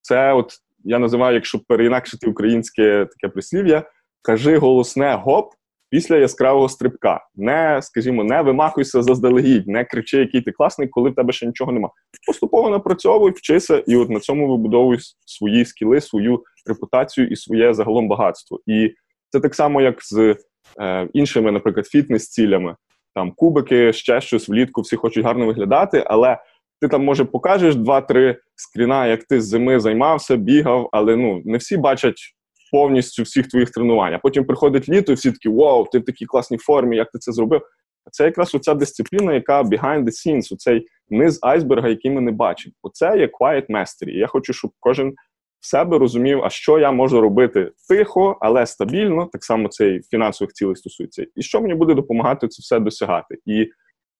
[0.00, 0.52] це, от
[0.84, 3.82] я називаю, якщо переінакшити українське таке прислів'я,
[4.22, 5.52] кажи голосне гоп
[5.92, 7.20] після яскравого стрибка.
[7.34, 11.72] Не, скажімо, не вимахуйся заздалегідь, не кричи, який ти класний, коли в тебе ще нічого
[11.72, 11.90] нема.
[12.26, 18.08] Поступово напрацьовуй, вчися, і от на цьому вибудовуй свої скіли, свою репутацію і своє загалом
[18.08, 18.60] багатство.
[18.66, 18.94] І
[19.30, 20.36] це так само, як з
[20.80, 22.76] е, іншими, наприклад, фітнес-цілями.
[23.14, 26.38] Там кубики, ще щось влітку, всі хочуть гарно виглядати, але
[26.80, 31.58] ти там, може, покажеш два-три скріна, як ти з зими займався, бігав, але ну не
[31.58, 32.34] всі бачать
[32.72, 34.14] повністю всіх твоїх тренувань.
[34.14, 37.18] А потім приходить літо, і всі такі вау, ти в такій класній формі, як ти
[37.18, 37.62] це зробив.
[38.10, 42.74] Це якраз оця дисципліна, яка behind the scenes, оцей низ айсберга, який ми не бачимо.
[42.82, 44.10] Оце є quiet mastery.
[44.10, 45.14] Я хочу, щоб кожен
[45.60, 50.02] в себе розумів, а що я можу робити тихо, але стабільно, так само це і
[50.10, 53.38] фінансових цілей стосується, і що мені буде допомагати це все досягати.
[53.46, 53.70] І,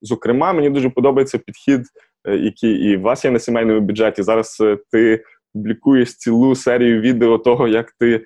[0.03, 1.81] зокрема, мені дуже подобається підхід,
[2.29, 4.23] е, який і у вас є на сімейному бюджеті.
[4.23, 8.21] Зараз е, ти публікуєш цілу серію відео того, як ти е,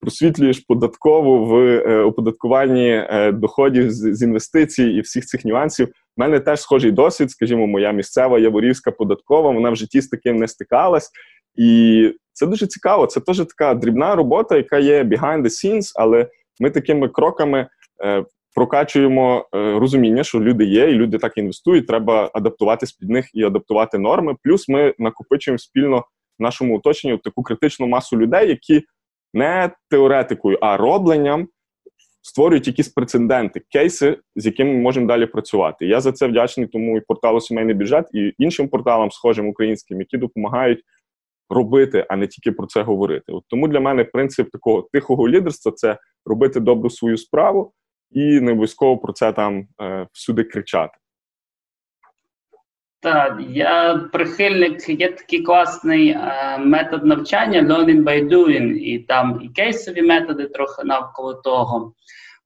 [0.00, 5.88] просвітлюєш податкову в е, оподаткуванні е, доходів з, інвестицій і всіх цих нюансів.
[5.88, 10.36] У мене теж схожий досвід, скажімо, моя місцева яворівська податкова, вона в житті з таким
[10.36, 11.10] не стикалась.
[11.54, 13.06] І це дуже цікаво.
[13.06, 16.26] Це теж така дрібна робота, яка є behind the scenes, але
[16.60, 17.66] ми такими кроками
[18.54, 21.86] прокачуємо розуміння, що люди є, і люди так інвестують.
[21.86, 24.36] Треба адаптуватись під них і адаптувати норми.
[24.42, 26.04] Плюс ми накопичуємо спільно
[26.38, 28.82] в нашому оточенні таку критичну масу людей, які
[29.34, 31.48] не теоретикою, а робленням
[32.22, 35.86] створюють якісь прецеденти, кейси, з якими ми можемо далі працювати.
[35.86, 40.18] Я за це вдячний тому і порталу Сімейний бюджет і іншим порталам, схожим українським, які
[40.18, 40.84] допомагають
[41.50, 43.32] робити, а не тільки про це говорити.
[43.32, 47.72] От Тому для мене принцип такого тихого лідерства це робити добру свою справу
[48.10, 50.98] і не обов'язково про це там е, всюди кричати.
[53.00, 59.48] Так, я прихильник, є такий класний е, метод навчання learning by doing, і там і
[59.48, 61.92] кейсові методи трохи навколо того.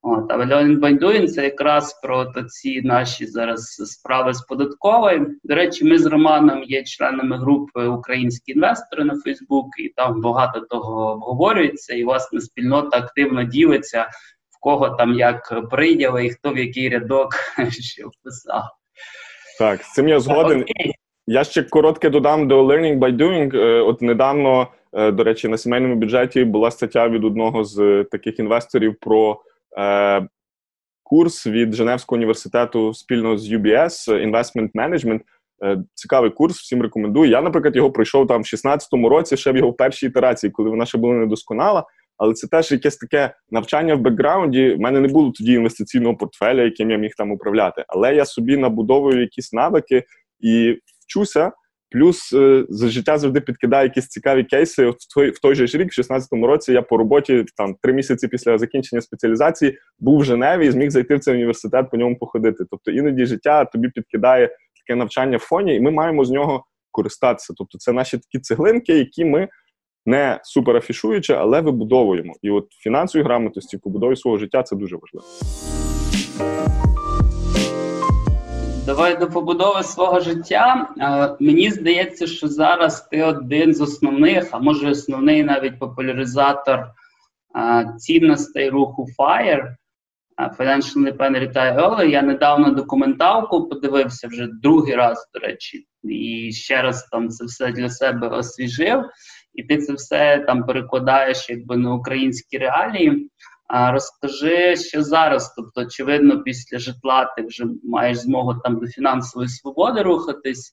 [0.03, 5.37] От, Але learning by doing це якраз про ці наші зараз справи з податковою.
[5.45, 10.61] До речі, ми з Романом є членами групи Українські інвестори на Фейсбук, і там багато
[10.61, 14.03] того обговорюється, і власне спільнота активно ділиться,
[14.51, 17.35] в кого там як прийняли, і хто в який рядок
[17.71, 18.82] що вписав.
[19.59, 20.61] Так, з цим я згоден.
[20.61, 20.95] Окей.
[21.27, 23.57] Я ще коротке додам до Learning by Doing.
[23.57, 28.39] Е, от недавно, е, до речі, на сімейному бюджеті була стаття від одного з таких
[28.39, 29.41] інвесторів про
[29.79, 30.27] е,
[31.03, 35.21] курс від Женевського університету спільно з UBS Investment Management.
[35.65, 37.31] Е, цікавий курс, всім рекомендую.
[37.31, 40.87] Я, наприклад, його пройшов там в 16-му році, ще в його першій ітерації, коли вона
[40.87, 41.85] ще була недосконала.
[42.23, 44.73] Але це теж якесь таке навчання в бекграунді.
[44.73, 47.85] У мене не було тоді інвестиційного портфеля, яким я міг там управляти.
[47.89, 50.05] Але я собі набудовую якісь навики
[50.41, 51.53] і вчуся.
[51.91, 54.87] Плюс е, за життя завжди підкидає якісь цікаві кейси.
[54.87, 57.93] В той, в той же ж рік, в 16-му році, я по роботі там три
[57.93, 62.19] місяці після закінчення спеціалізації був в Женеві і зміг зайти в цей університет по ньому
[62.19, 62.65] походити.
[62.71, 64.51] Тобто іноді життя тобі підкидає
[64.87, 67.55] таке навчання в фоні, і ми маємо з нього користатися.
[67.57, 69.49] Тобто, це наші такі цеглинки, які ми
[70.07, 72.35] не супер афішуючи, але вибудовуємо.
[72.43, 75.27] І от фінансові грамотності, побудові свого життя це дуже важливо.
[78.87, 80.89] Давай до побудови свого життя.
[81.41, 86.87] Мені здається, що зараз ти один з основних, а може основний навіть популяризатор
[87.99, 89.75] цінностей руху FIRE,
[90.59, 92.05] Financial Independent Retire Early.
[92.05, 97.73] Я недавно документалку подивився вже другий раз, до речі, і ще раз там це все
[97.73, 99.05] для себе освіжив,
[99.55, 103.31] і ти це все там перекладаєш якби на українські реалії.
[103.67, 109.49] А розкажи, що зараз, тобто, очевидно, після житла ти вже маєш змогу там до фінансової
[109.49, 110.73] свободи рухатись,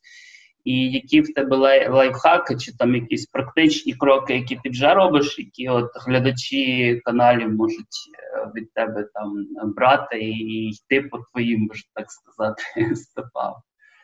[0.63, 1.57] і які в тебе
[1.89, 8.09] лайфхаки, чи там якісь практичні кроки, які ти вже робиш, які от глядачі каналів можуть
[8.13, 12.63] е, від тебе там брати і йти по твоїм, можна так сказати,
[12.95, 13.53] стопам.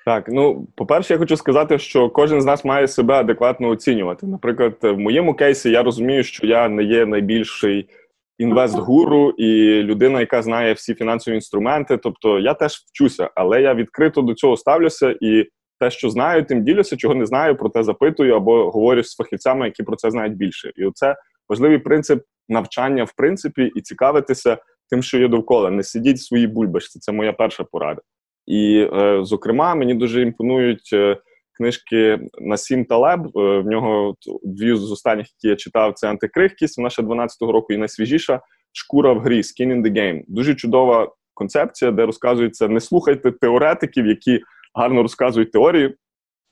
[0.06, 4.28] Так, ну по-перше, я хочу сказати, що кожен з нас має себе адекватно оцінювати.
[4.28, 7.90] Наприклад, в моєму кейсі я розумію, що я не є найбільший
[8.38, 11.98] інвест-гуру і людина, яка знає всі фінансові інструменти.
[11.98, 15.46] Тобто я теж вчуся, але я відкрито до цього ставлюся і
[15.80, 19.66] те, що знаю, тим ділюся, чого не знаю, про те запитую або говорю з фахівцями,
[19.66, 20.72] які про це знають більше.
[20.76, 21.16] І оце
[21.50, 24.58] важливий принцип навчання, в принципі, і цікавитися
[24.90, 25.72] тим, що є довкола.
[25.72, 27.00] Не сидіть в своїй бульбашці.
[27.00, 28.02] Це моя перша порада.
[28.48, 30.90] І, е, зокрема, мені дуже імпонують.
[30.94, 31.18] Е,
[31.58, 33.38] книжки Насім Талеб.
[33.38, 37.74] Е, в нього дві з останніх, які я читав, це антикрихкість, вона ще 12-го року
[37.74, 40.22] і найсвіжіша шкура в грі Skin in the Game.
[40.28, 44.42] Дуже чудова концепція, де розказується: не слухайте теоретиків, які
[44.74, 45.94] гарно розказують теорію.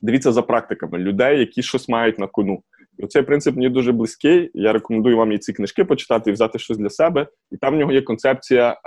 [0.02, 2.64] Дивіться за практиками людей, які щось мають на кону.
[2.98, 4.52] І цей принцип мені дуже близький.
[4.54, 7.28] Я рекомендую вам і ці книжки почитати і взяти щось для себе.
[7.52, 8.78] І там в нього є концепція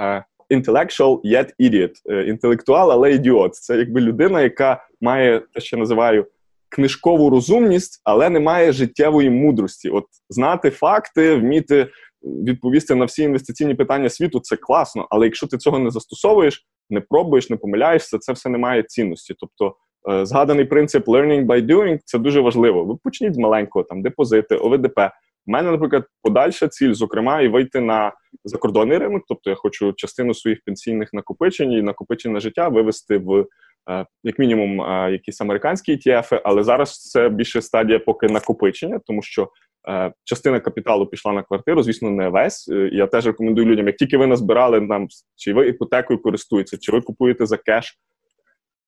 [0.51, 1.93] intellectual yet idiot.
[2.11, 3.55] Е, інтелектуал, але ідіот.
[3.55, 6.27] Це якби людина, яка має те, що називаю
[6.69, 9.89] книжкову розумність, але не має життєвої мудрості.
[9.89, 11.87] От знати факти, вміти
[12.23, 15.07] відповісти на всі інвестиційні питання світу це класно.
[15.11, 19.35] Але якщо ти цього не застосовуєш, не пробуєш, не помиляєшся, це все не має цінності.
[19.39, 19.77] Тобто.
[20.11, 22.85] Е, згаданий принцип learning by doing це дуже важливо.
[22.85, 25.01] Ви почніть з маленького там депозити, ОВДП.
[25.47, 28.13] У мене, наприклад, подальша ціль, зокрема, і вийти на
[28.45, 29.23] закордонний ринок.
[29.29, 33.47] Тобто я хочу частину своїх пенсійних накопичень і накопичень на життя вивести в
[33.91, 39.23] е, як мінімум е, якісь американські ETF, але зараз це більше стадія поки накопичення, тому
[39.23, 39.49] що
[39.89, 42.69] е, частина капіталу пішла на квартиру, звісно, не весь.
[42.93, 47.01] Я теж рекомендую людям, як тільки ви назбирали нам, чи ви іпотекою користуєтеся, чи ви
[47.01, 47.99] купуєте за кеш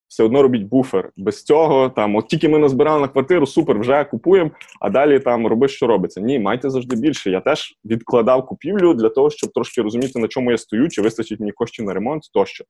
[0.08, 1.10] все одно робіть буфер.
[1.16, 5.46] Без цього там, от тільки ми назбирали на квартиру, супер, вже купуємо, а далі там
[5.46, 6.20] роби, що робиться.
[6.20, 7.30] Ні, майте завжди більше.
[7.30, 11.40] Я теж відкладав купівлю для того, щоб трошки розуміти, на чому я стою, чи вистачить
[11.40, 12.64] мені коштів на ремонт тощо.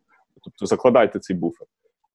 [0.44, 1.66] Тобто закладайте цей буфер.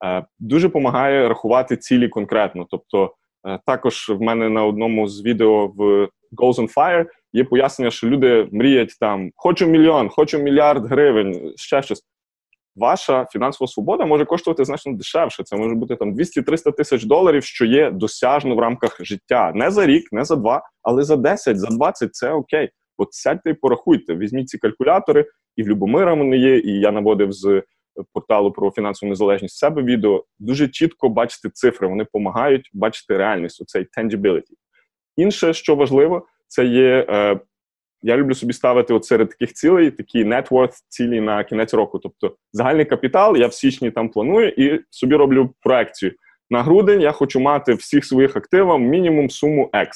[0.05, 2.65] Е, Дуже допомагає рахувати цілі конкретно.
[2.69, 3.13] Тобто,
[3.47, 8.07] е, також в мене на одному з відео в Goals on Fire є пояснення, що
[8.07, 12.03] люди мріють там: хочу мільйон, хочу мільярд гривень, ще щось
[12.75, 15.43] ваша фінансова свобода може коштувати значно дешевше.
[15.43, 19.51] Це може бути там 200-300 тисяч доларів, що є досяжно в рамках життя.
[19.55, 22.69] Не за рік, не за два, але за 10, за 20 це окей.
[22.97, 27.31] От сядьте і порахуйте, візьміть ці калькулятори, і в Любомира вони є, і я наводив
[27.31, 27.63] з
[28.13, 30.25] порталу про фінансову незалежність себе відео.
[30.39, 34.53] Дуже чітко бачити цифри, вони допомагають бачити реальність, оцей tangibility.
[35.17, 37.39] Інше, що важливо, це є е,
[38.03, 41.99] я люблю собі ставити от серед таких цілей, такі net worth цілі на кінець року.
[41.99, 46.11] Тобто загальний капітал я в січні там планую і собі роблю проекцію.
[46.49, 49.87] На грудень я хочу мати всіх своїх активів мінімум суму X.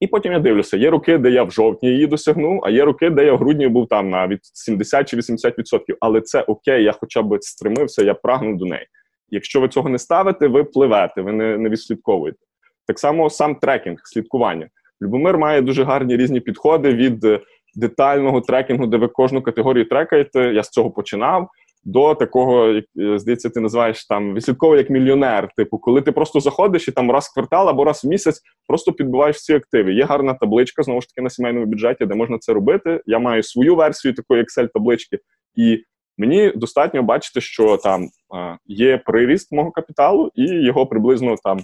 [0.00, 3.10] І потім я дивлюся, є роки, де я в жовтні її досягнув, а є роки,
[3.10, 5.80] де я в грудні був там навіть 70 чи 80%.
[6.00, 8.86] Але це окей, я хоча б стремився, я прагну до неї.
[9.28, 12.38] Якщо ви цього не ставите, ви пливете, ви не, не відслідковуєте.
[12.86, 14.68] Так само сам трекінг, слідкування.
[15.02, 17.40] Любомир має дуже гарні різні підходи від е,
[17.74, 20.52] детального трекінгу, де ви кожну категорію трекаєте.
[20.54, 21.48] Я з цього починав.
[21.84, 25.48] до такого, як е, здається, ти називаєш там відслідково як мільйонер.
[25.56, 28.92] Типу, коли ти просто заходиш і там раз в квартал або раз в місяць просто
[28.92, 29.94] підбиваєш всі активи.
[29.94, 33.00] Є гарна табличка, знову ж таки, на сімейному бюджеті, де можна це робити.
[33.06, 35.18] Я маю свою версію такої Excel-таблички,
[35.54, 35.82] і
[36.18, 41.58] мені достатньо бачити, що там е, є приріст мого капіталу, і його приблизно там.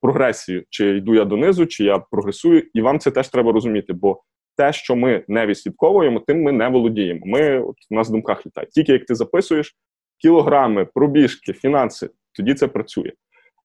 [0.00, 4.22] Прогресію, чи йду я донизу, чи я прогресую, і вам це теж треба розуміти, бо
[4.56, 7.20] те, що ми не відслідковуємо, тим ми не володіємо.
[7.24, 8.70] Ми от у нас в думках літають.
[8.70, 9.76] Тільки як ти записуєш
[10.18, 13.12] кілограми, пробіжки, фінанси, тоді це працює.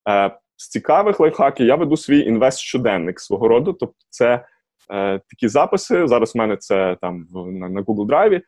[0.09, 3.73] Е, З цікавих лайфхаків я веду свій інвест-щоденник свого роду.
[3.73, 4.45] Тобто, це
[4.91, 6.07] е, такі записи.
[6.07, 8.41] Зараз в мене це там на Google Drive,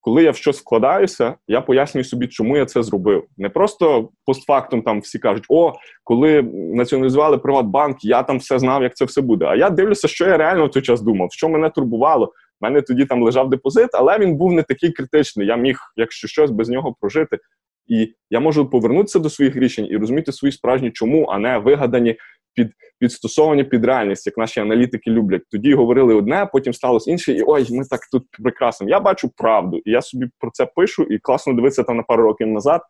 [0.00, 3.24] коли я в щось вкладаюся, я пояснюю собі, чому я це зробив.
[3.36, 5.72] Не просто постфактум там всі кажуть, о,
[6.04, 9.44] коли націоналізували Приватбанк, я там все знав, як це все буде.
[9.44, 12.26] А я дивлюся, що я реально в той час думав, що мене турбувало.
[12.26, 15.46] У мене тоді там лежав депозит, але він був не такий критичний.
[15.46, 17.38] Я міг, якщо щось без нього прожити.
[17.86, 22.16] І я можу повернутися до своїх рішень і розуміти свої справжні чому, а не вигадані
[22.54, 25.42] під підстосовані під реальність, як наші аналітики люблять.
[25.50, 28.88] Тоді говорили одне, потім сталося інше, і ой, ми так тут прекрасно.
[28.88, 32.22] Я бачу правду, і я собі про це пишу, і класно дивитися там на пару
[32.22, 32.80] років назад,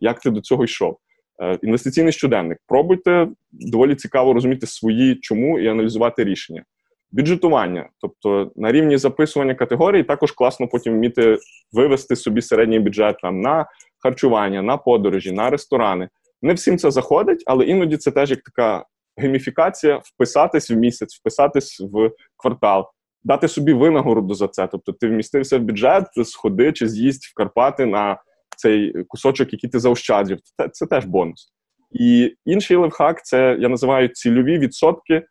[0.00, 0.98] як ти до цього йшов.
[1.42, 2.58] Е, інвестиційний щоденник.
[2.66, 6.64] Пробуйте доволі цікаво розуміти свої чому і аналізувати рішення.
[7.12, 11.38] Бюджетування, тобто на рівні записування категорій, також класно потім вміти
[11.72, 13.66] вивести собі середній бюджет там на
[13.98, 16.08] харчування, на подорожі, на ресторани.
[16.42, 18.84] Не всім це заходить, але іноді це теж як така
[19.20, 22.86] гейміфікація, вписатись в місяць, вписатись в квартал,
[23.24, 24.66] дати собі винагороду за це.
[24.66, 28.22] Тобто ти вмістився в бюджет, сходи чи з'їсть в Карпати на
[28.56, 30.38] цей кусочок, який ти заощаджив.
[30.56, 31.52] Це, це теж бонус.
[31.90, 35.22] І інший левхак це я називаю цільові відсотки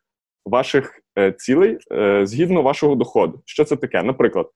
[0.45, 3.41] ваших е, цілей е, згідно вашого доходу.
[3.45, 4.03] Що це таке?
[4.03, 4.49] Наприклад,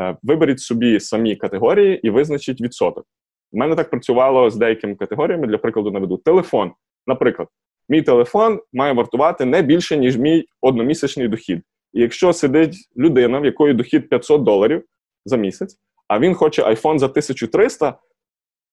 [0.00, 3.04] е, виберіть собі самі категорії і визначіть відсоток.
[3.52, 5.46] У мене так працювало з деякими категоріями.
[5.46, 6.72] Для прикладу, наведу телефон.
[7.06, 7.48] Наприклад,
[7.88, 11.62] мій телефон має вартувати не більше, ніж мій одномісячний дохід.
[11.92, 14.84] І якщо сидить людина, в якої дохід 500 доларів
[15.24, 15.76] за місяць,
[16.08, 17.98] а він хоче iPhone за 1300,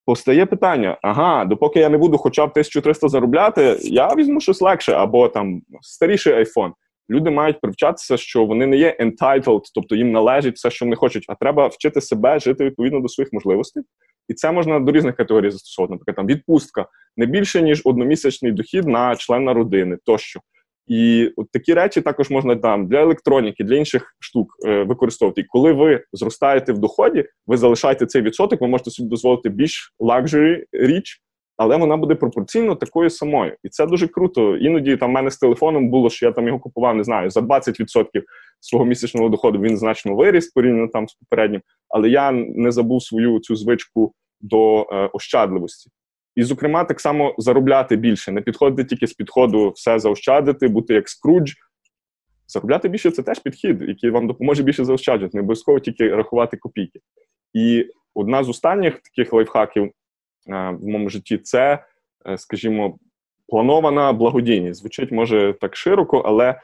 [0.06, 4.92] постає питання: ага, допоки я не буду хоча б 1300 заробляти, я візьму щось легше,
[4.92, 6.72] або там старіший iPhone.
[7.10, 11.24] Люди мають привчатися, що вони не є entitled, тобто їм належить все, що вони хочуть,
[11.28, 13.82] а треба вчити себе жити відповідно до своїх можливостей.
[14.30, 15.92] І це можна до різних категорій застосовувати.
[15.92, 20.40] Наприклад, там відпустка не більше ніж одномісячний дохід на члена родини тощо.
[20.86, 25.40] І от такі речі також можна там для електроніки, для інших штук е, використовувати.
[25.40, 29.94] І коли ви зростаєте в доході, ви залишаєте цей відсоток, ви можете собі дозволити більш
[30.00, 31.20] лакжері річ,
[31.56, 33.56] але вона буде пропорційно такою самою.
[33.64, 34.56] І це дуже круто.
[34.56, 37.40] Іноді там в мене з телефоном було, що я там його купував, не знаю, за
[37.40, 38.04] 20%
[38.60, 43.40] свого місячного доходу він значно виріс порівняно там з попереднім, але я не забув свою
[43.40, 45.90] цю звичку до е, ощадливості.
[46.36, 51.08] І, зокрема, так само заробляти більше, не підходити тільки з підходу все заощадити, бути як
[51.08, 51.52] скрудж.
[52.46, 57.00] Заробляти більше це теж підхід, який вам допоможе більше заощаджувати, не обов'язково тільки рахувати копійки.
[57.52, 59.90] І одна з останніх таких лайфхаків е,
[60.70, 61.84] в моєму житті це,
[62.28, 62.98] е, скажімо,
[63.48, 64.80] планована благодійність.
[64.80, 66.60] Звучить може так широко, але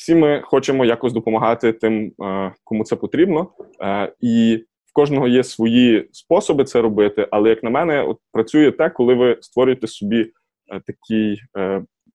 [0.00, 3.48] всі ми хочемо якось допомагати тим, е, кому це потрібно.
[3.82, 8.70] Е, і в кожного є свої способи це робити, але як на мене, от працює
[8.70, 11.40] те, коли ви створюєте собі е, такий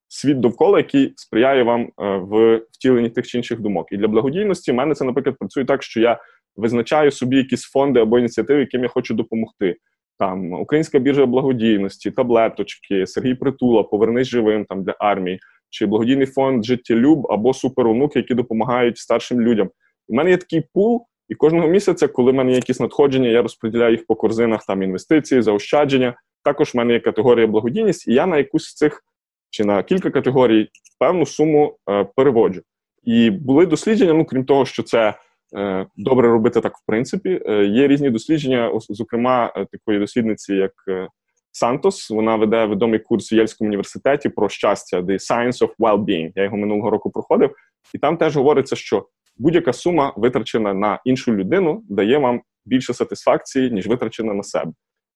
[0.08, 3.86] світ довкола, який сприяє вам в втіленні тих чи інших думок.
[3.92, 6.18] І для благодійності в мене це, наприклад, працює так, що я
[6.56, 9.76] визначаю собі якісь фонди або ініціативи, яким я хочу допомогти.
[10.18, 15.40] Там Українська біржа благодійності, таблеточки, Сергій Притула, Повернись живим там для армії,
[15.70, 19.70] чи благодійний фонд Життєлюб або суперонуки, які допомагають старшим людям.
[20.08, 21.06] У мене є такий пул.
[21.28, 24.82] І кожного місяця, коли в мене є якісь надходження, я розподіляю їх по корзинах там
[24.82, 26.14] інвестиції, заощадження.
[26.44, 29.02] Також в мене є категорія благодійність, і я на якусь з цих
[29.50, 32.60] чи на кілька категорій певну суму е, переводжу.
[33.04, 35.14] І були дослідження, ну крім того, що це
[35.56, 37.42] е, добре робити так, в принципі.
[37.46, 41.08] Е, є різні дослідження, зокрема, е, такої дослідниці, як е,
[41.56, 42.10] Сантос.
[42.10, 46.32] Вона веде відомий курс в Єльському університеті про щастя, The Science of Well-being.
[46.34, 47.54] Я його минулого року проходив,
[47.94, 53.70] і там теж говориться, що будь-яка сума, витрачена на іншу людину, дає вам більше сатисфакції,
[53.70, 54.72] ніж витрачена на себе.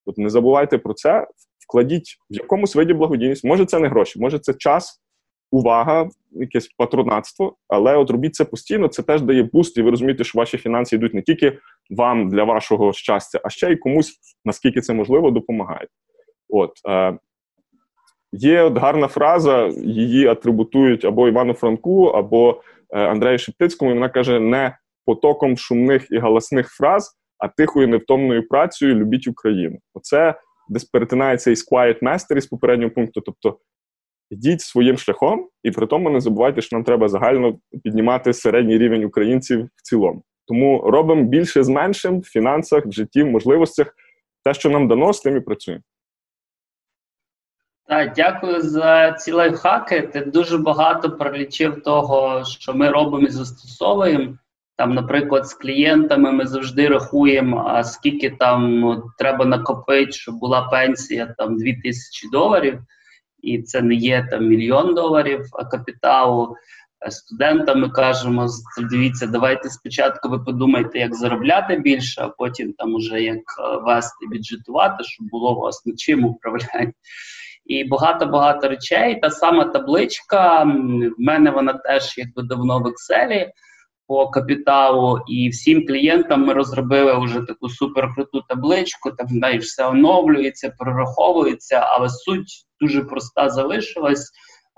[0.06, 1.26] От не забувайте про це,
[1.68, 3.44] вкладіть в якомусь виді благодійність.
[3.44, 5.00] Може, це не гроші, може це час,
[5.50, 10.24] увага, якесь патронатство, але от робіть це постійно, це теж дає буст, і ви розумієте,
[10.24, 11.58] що ваші фінанси йдуть не тільки
[11.90, 15.90] вам для вашого щастя, а ще й комусь, наскільки це можливо, допомагають.
[16.52, 17.18] От е,
[18.32, 24.08] є от гарна фраза, її атрибутують або Івану Франку, або Е, Андрею Шептицькому, і вона
[24.08, 24.76] каже: не
[25.06, 29.78] потоком шумних і галасних фраз, а тихою невтомною працею любіть Україну.
[29.94, 30.34] Оце
[30.68, 33.20] десь перетинається із Quiet Master із попереднього пункту.
[33.20, 33.58] Тобто
[34.30, 39.04] йдіть своїм шляхом, і при тому не забувайте, що нам треба загально піднімати середній рівень
[39.04, 40.22] українців в цілому.
[40.46, 43.94] Тому робимо більше з меншим в фінансах, в житті, в можливостях.
[44.44, 45.82] Те, що нам дано, з тим і працюємо.
[47.90, 50.02] Так, дякую за ці лайфхаки.
[50.02, 54.34] Ти дуже багато пролічив того, що ми робимо і застосовуємо.
[54.76, 60.62] Там, наприклад, з клієнтами ми завжди рахуємо, а скільки там ну, треба накопити, щоб була
[60.62, 62.80] пенсія там 2000 доларів,
[63.42, 66.56] і це не є там мільйон доларів капіталу.
[67.08, 68.48] Студентам ми кажемо,
[68.90, 74.26] дивіться, давайте спочатку ви подумайте, як заробляти більше, а потім там уже як е, вести
[74.32, 76.92] бюджетувати, щоб було у вас над чим управляти.
[77.70, 79.20] І багато-багато речей.
[79.20, 80.62] Та сама табличка.
[80.62, 83.46] В мене вона теж якби давно в Excel
[84.06, 89.10] по капіталу, і всім клієнтам ми розробили вже таку суперкруту табличку.
[89.10, 94.30] Там знаєш, все оновлюється, прораховується, але суть дуже проста залишилась.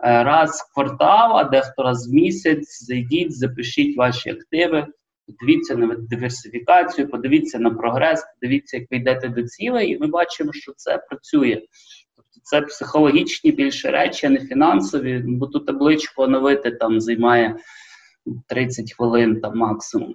[0.04, 2.84] Е, раз в квартал, а дехто раз в місяць.
[2.86, 4.86] Зайдіть, запишіть ваші активи,
[5.26, 10.52] подивіться на диверсифікацію, подивіться на прогрес, подивіться, як ви йдете до цілей, і ми бачимо,
[10.52, 11.62] що це працює.
[12.42, 17.56] Це психологічні більше речі, а не фінансові, бо ту табличку оновити там займає
[18.46, 20.14] 30 хвилин там максимум.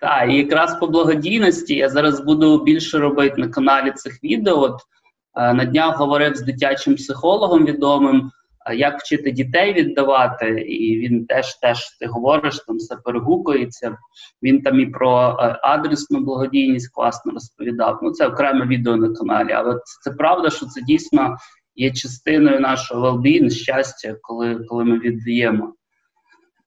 [0.00, 4.60] Так, і якраз по благодійності я зараз буду більше робити на каналі цих відео.
[4.60, 4.80] От,
[5.36, 8.30] е, На днях говорив з дитячим психологом відомим
[8.74, 13.96] як вчити дітей віддавати, і він теж теж ти говориш, там все перегукується.
[14.42, 17.98] Він там і про е, адресну благодійність класно розповідав.
[18.02, 19.52] Ну це окреме відео на каналі.
[19.52, 21.36] Але це правда, що це дійсно
[21.74, 25.74] є частиною нашого велбін, щастя, коли коли ми віддаємо.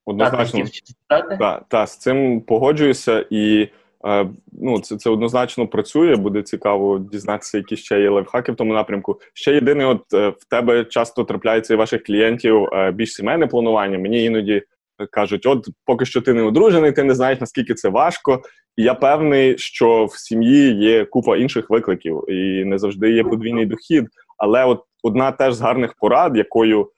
[0.04, 0.64] Однозначно,
[1.08, 3.68] Так, та, з цим погоджуюся і.
[4.06, 6.16] Е, ну, це це однозначно працює.
[6.16, 9.20] Буде цікаво дізнатися, які ще є лайфхаки в тому напрямку.
[9.34, 13.98] Ще єдине, от е, в тебе часто трапляється і ваших клієнтів е, більш сімейне планування.
[13.98, 14.62] Мені іноді
[15.10, 18.42] кажуть: от поки що ти не одружений, ти не знаєш наскільки це важко.
[18.76, 23.66] І я певний, що в сім'ї є купа інших викликів, і не завжди є подвійний
[23.66, 24.04] дохід.
[24.38, 26.90] Але от одна теж з гарних порад, якою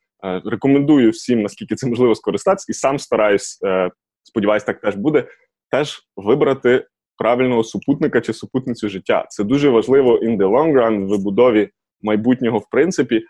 [0.44, 3.58] рекомендую всім, наскільки це можливо скористатися, і сам стараюсь,
[4.22, 5.24] сподіваюсь, так теж буде.
[5.70, 6.84] Теж вибрати
[7.18, 9.26] правильного супутника чи супутницю життя.
[9.28, 11.68] Це дуже важливо in the long run в вибудові
[12.02, 13.22] майбутнього, в принципі.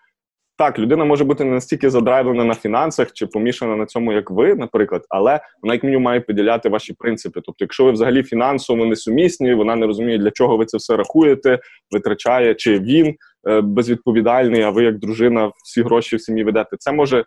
[0.58, 4.54] Так, людина може бути не настільки задрайвлена на фінансах чи помішана на цьому, як ви,
[4.54, 7.40] наприклад, але вона як мінімум має поділяти ваші принципи.
[7.44, 11.58] Тобто, якщо ви взагалі фінансово несумісні, вона не розуміє, для чого ви це все рахуєте,
[11.90, 13.14] витрачає, чи він
[13.48, 16.76] е, безвідповідальний, а ви як дружина всі гроші в сім'ї ведете.
[16.78, 17.24] Це може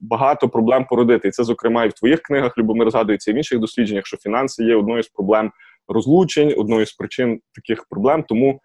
[0.00, 1.28] багато проблем породити.
[1.28, 4.64] І це, зокрема, і в твоїх книгах Любомир згадується і в інших дослідженнях, що фінанси
[4.64, 5.52] є одною з проблем
[5.88, 8.22] розлучень, одною з причин таких проблем.
[8.28, 8.60] Тому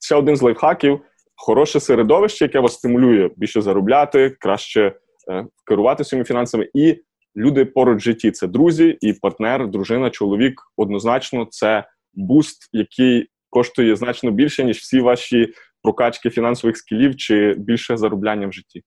[0.00, 1.00] ще один з лайфхаків
[1.36, 4.92] хороше середовище, яке вас стимулює більше заробляти, краще
[5.30, 6.68] е, керувати своїми фінансами.
[6.74, 7.02] І
[7.36, 10.60] люди поруч в житті це друзі і партнер, дружина, чоловік.
[10.76, 15.52] Однозначно, це буст, який коштує значно більше, ніж всі ваші
[15.82, 18.82] прокачки фінансових скілів чи більше заробляння в житті.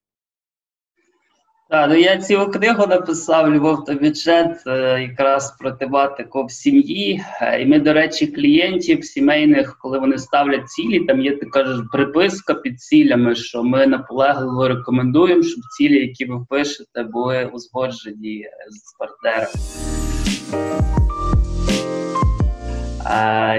[1.69, 7.23] Так, ну я цілу книгу написав Любов та бюджет е, якраз про тематику в сім'ї.
[7.41, 11.83] Е, і ми, до речі, клієнтів сімейних, коли вони ставлять цілі, там є така ж
[11.91, 18.97] приписка під цілями, що ми наполегливо рекомендуємо, щоб цілі, які ви пишете, були узгоджені з
[18.97, 20.98] партнером.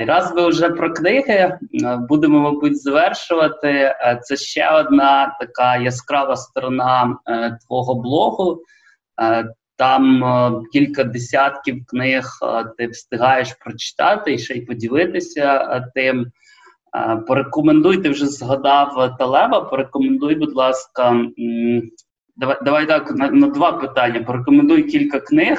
[0.07, 1.59] Раз ви вже про книги е,
[2.09, 3.69] будемо, мабуть, завершувати.
[3.69, 8.63] Е, це ще одна така яскрава сторона е, твого блогу.
[9.77, 10.25] Там
[10.73, 12.25] кілька десятків книг
[12.79, 16.27] ти встигаєш прочитати і ще й поділитися тим.
[17.27, 19.61] Порекомендуй, ти вже згадав Талеба.
[19.61, 21.25] Порекомендуй, будь ласка,
[22.37, 24.23] давай давай так на, на два питання.
[24.23, 25.59] Порекомендуй кілька книг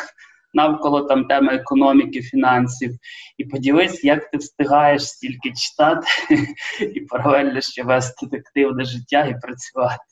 [0.53, 2.91] навколо там теми економіки, фінансів,
[3.37, 6.07] і поділись, як ти встигаєш стільки читати
[6.95, 10.03] і паралельно ще вести активне життя і працювати.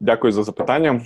[0.00, 1.00] Дякую за запитання.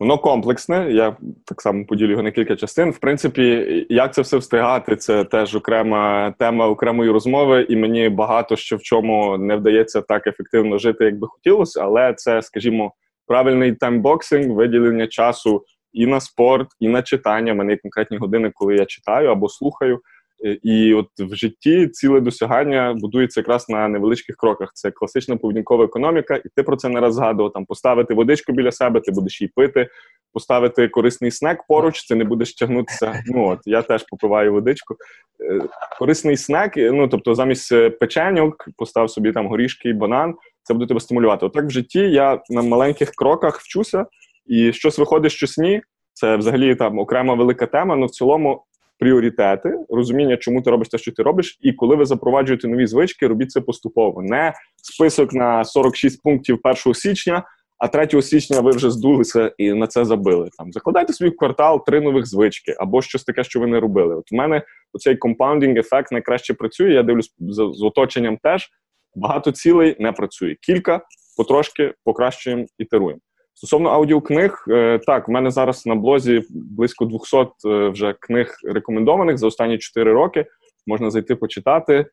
[0.00, 2.90] Воно комплексне, я так само поділю його на кілька частин.
[2.90, 8.56] В принципі, як це все встигати, це теж окрема тема окремої розмови, і мені багато
[8.56, 12.92] що в чому не вдається так ефективно жити, як би хотілося, але це, скажімо,
[13.26, 17.52] правильний таймбоксинг, виділення часу і на спорт, і на читання.
[17.52, 20.00] У мене є конкретні години, коли я читаю або слухаю.
[20.44, 24.70] Е, і от в житті ціле досягання будується якраз на невеличких кроках.
[24.74, 27.52] Це класична поведінкова економіка, і ти про це не раз згадував.
[27.52, 29.88] Там поставити водичку біля себе, ти будеш її пити,
[30.32, 33.22] поставити корисний снек поруч, ти не будеш тягнутися.
[33.26, 34.96] Ну от я теж попиваю водичку.
[35.40, 35.60] Е,
[35.98, 40.34] корисний снек, ну тобто, замість е, печеньок постав собі там горішки і банан.
[40.62, 41.46] Це буде тебе стимулювати.
[41.46, 44.06] Отак в житті я на маленьких кроках вчуся,
[44.48, 45.82] і щось виходить, щось ні.
[46.12, 47.94] Це взагалі там окрема велика тема.
[47.94, 48.64] але в цілому
[48.98, 53.26] пріоритети, розуміння, чому ти робиш те, що ти робиш, і коли ви запроваджуєте нові звички,
[53.26, 54.22] робіть це поступово.
[54.22, 57.44] Не список на 46 пунктів 1 січня,
[57.78, 60.48] а 3 січня ви вже здулися і на це забили.
[60.58, 64.14] Там закладайте собі в квартал три нових звички або щось таке, що ви не робили.
[64.14, 66.92] От у мене оцей компаундінг ефект найкраще працює.
[66.92, 68.68] Я дивлюсь з, з оточенням теж.
[69.14, 70.56] Багато цілей не працює.
[70.60, 71.00] Кілька
[71.36, 73.20] потрошки покращуємо ітеруємо.
[73.58, 79.38] Стосовно аудіокниг, е, так, в мене зараз на блозі близько 200 е, вже книг рекомендованих
[79.38, 80.46] за останні 4 роки.
[80.86, 82.06] Можна зайти почитати.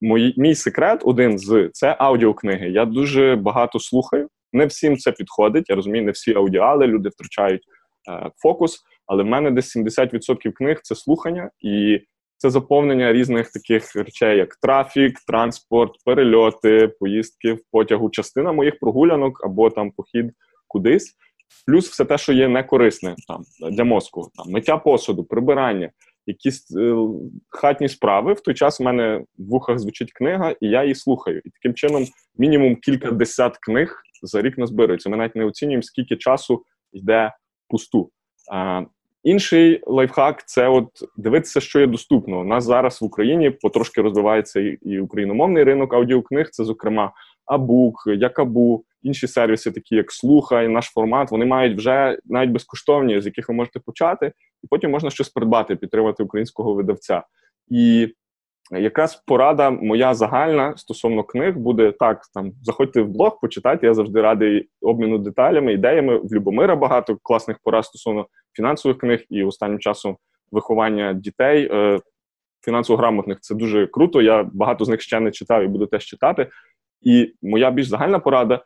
[0.00, 2.68] Мій, мій секрет один з це аудіокниги.
[2.68, 4.28] Я дуже багато слухаю.
[4.52, 5.70] Не всім це підходить.
[5.70, 7.62] Я розумію, не всі аудіали, люди втрачають
[8.10, 8.80] е, фокус.
[9.06, 12.00] Але в мене десь 70% книг це слухання, і
[12.36, 19.44] це заповнення різних таких речей, як трафік, транспорт, перельоти, поїздки в потягу, частина моїх прогулянок
[19.44, 20.32] або там похід
[20.68, 21.16] кудись,
[21.66, 23.42] плюс все те, що є некорисне там
[23.72, 25.90] для мозку, там миття посуду, прибирання,
[26.26, 26.96] якісь е,
[27.48, 28.32] хатні справи.
[28.32, 31.42] В той час в мене в вухах звучить книга, і я її слухаю.
[31.44, 32.06] І таким чином,
[32.38, 35.10] мінімум кілька десят книг за рік назбирується.
[35.10, 37.32] Ми навіть не оцінюємо, скільки часу йде
[37.68, 38.10] пусту.
[38.52, 38.82] А,
[39.22, 42.40] Інший лайфхак це от дивитися, що є доступно.
[42.40, 46.50] У нас зараз в Україні потрошки розвивається і україномовний ринок аудіокниг.
[46.50, 47.12] Це, зокрема,
[47.46, 53.26] Абук, Якабу, інші сервіси, такі як Слухай, наш формат, вони мають вже навіть безкоштовні, з
[53.26, 54.32] яких ви можете почати,
[54.64, 57.22] і потім можна щось придбати, підтримати українського видавця.
[57.68, 58.14] І
[58.70, 63.86] якраз порада моя загальна стосовно книг буде так: там заходьте в блог, почитайте.
[63.86, 66.18] Я завжди радий обміну деталями, ідеями.
[66.18, 68.26] В Любомира багато класних порад стосовно
[68.56, 70.16] фінансових книг і останнім часом
[70.52, 71.68] виховання дітей.
[71.72, 72.00] Е,
[72.64, 74.22] фінансово грамотних це дуже круто.
[74.22, 76.46] Я багато з них ще не читав і буду теж читати.
[77.02, 78.64] І моя більш загальна порада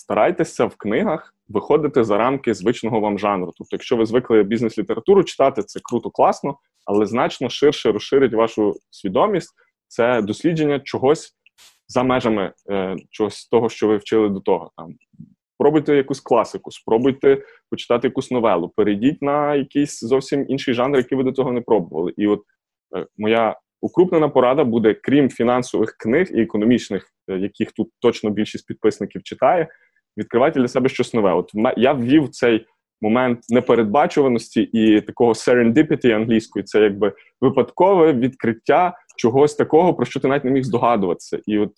[0.00, 3.52] старайтеся в книгах виходити за рамки звичного вам жанру.
[3.58, 9.54] Тобто, якщо ви звикли бізнес-літературу читати, це круто, класно, але значно ширше розширить вашу свідомість
[9.88, 11.32] це дослідження чогось
[11.88, 14.70] за межами е, чогось того, що ви вчили до того.
[14.76, 14.94] Там
[15.58, 21.24] Пробуйте якусь класику, спробуйте почитати якусь новелу, перейдіть на якийсь зовсім інший жанр, який ви
[21.24, 22.12] до того не пробували.
[22.16, 22.42] І от
[22.96, 28.66] е, моя укрупнена порада буде, крім фінансових книг і економічних, е, яких тут точно більшість
[28.66, 29.68] підписників читає,
[30.16, 31.32] відкривайте для себе щось нове.
[31.32, 32.66] От я ввів цей
[33.00, 40.28] момент непередбачуваності і такого serendipity англійською, це якби випадкове відкриття чогось такого, про що ти
[40.28, 41.38] навіть не міг здогадуватися.
[41.46, 41.72] І от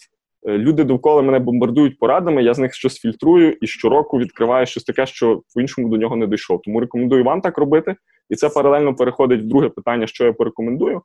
[0.48, 4.84] е, люди довкола мене бомбардують порадами, я з них щось фільтрую і щороку відкриваю щось
[4.84, 6.62] таке, що по-іншому до нього не дійшов.
[6.62, 7.96] Тому рекомендую вам так робити.
[8.30, 11.02] І це паралельно переходить в друге питання, що я порекомендую.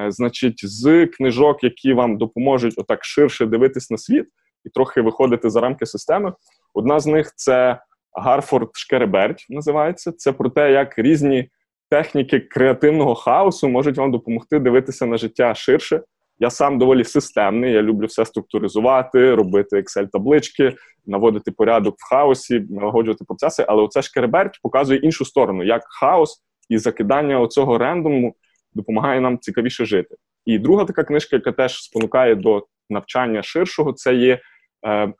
[0.00, 4.26] Е, значить, з книжок, які вам допоможуть отак ширше дивитись на світ
[4.64, 6.32] і трохи виходити за рамки системи.
[6.76, 7.80] Одна з них це
[8.12, 10.12] Гарфорд Шкереберть, називається.
[10.12, 11.50] Це про те, як різні
[11.90, 16.02] техніки креативного хаосу можуть вам допомогти дивитися на життя ширше.
[16.38, 17.72] Я сам доволі системний.
[17.72, 23.64] Я люблю все структуризувати, робити Excel-таблички, наводити порядок в хаосі, налагоджувати процеси.
[23.68, 28.34] Але оце Шкереберть показує іншу сторону, як хаос і закидання оцього рендому
[28.74, 30.14] допомагає нам цікавіше жити.
[30.46, 34.40] І друга така книжка, яка теж спонукає до навчання ширшого, це є
[34.86, 35.12] е,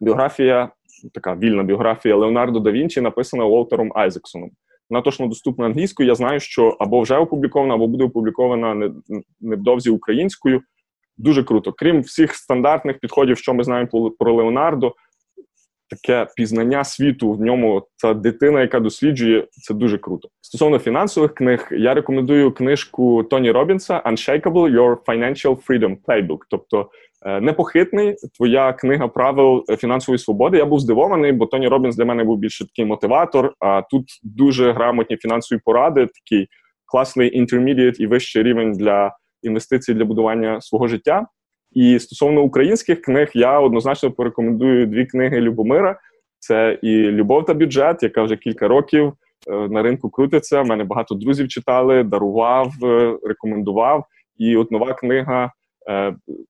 [0.00, 0.70] біографія,
[1.14, 4.50] така вільна біографія Леонардо да Вінчі, написана Уолтером Айзексоном.
[4.90, 6.08] Вона точно доступна англійською.
[6.08, 8.92] Я знаю, що або вже опублікована, або буде опублікована
[9.40, 10.60] невдовзі українською.
[11.16, 11.72] Дуже круто.
[11.72, 14.94] Крім всіх стандартних підходів, що ми знаємо про Леонардо,
[15.90, 20.28] таке пізнання світу в ньому та дитина, яка досліджує, це дуже круто.
[20.40, 26.38] Стосовно фінансових книг, я рекомендую книжку Тоні Робінса Unshakeable Your Financial Freedom Playbook.
[26.48, 26.90] Тобто
[27.40, 30.56] непохитний твоя книга правил фінансової свободи.
[30.56, 33.54] Я був здивований, бо Тоні Робінс для мене був більше такий мотиватор.
[33.60, 36.48] А тут дуже грамотні фінансові поради, такий
[36.84, 41.26] класний intermediate і вищий рівень для інвестицій для будування свого життя.
[41.72, 45.98] І стосовно українських книг, я однозначно порекомендую дві книги Любомира:
[46.38, 49.12] це і Любов та бюджет, яка вже кілька років
[49.50, 50.62] е, на ринку крутиться.
[50.62, 54.04] У мене багато друзів читали, дарував, е, рекомендував.
[54.38, 55.50] І от нова книга е,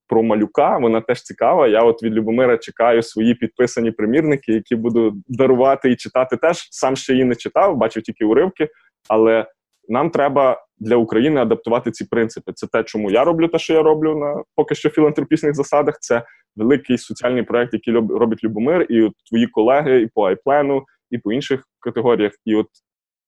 [0.07, 1.67] про малюка, вона теж цікава.
[1.67, 6.37] Я от від Любомира чекаю свої підписані примірники, які буду дарувати і читати.
[6.37, 8.69] Теж сам ще її не читав, бачив тільки уривки,
[9.09, 9.45] але
[9.87, 12.53] нам треба для України адаптувати ці принципи.
[12.53, 15.97] Це те, чому я роблю те, що я роблю на поки що філантропічних засадах.
[15.99, 16.23] Це
[16.55, 21.33] великий соціальний проект, який робить Любомир, і от твої колеги і по айплену, і по
[21.33, 22.31] інших категоріях.
[22.45, 22.67] І от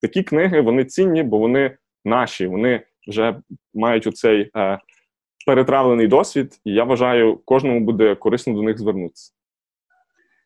[0.02, 3.36] такі книги вони цінні, бо вони наші, вони вже
[3.74, 4.80] мають оцей е,
[5.46, 9.32] перетравлений досвід, і я вважаю, кожному буде корисно до них звернутися.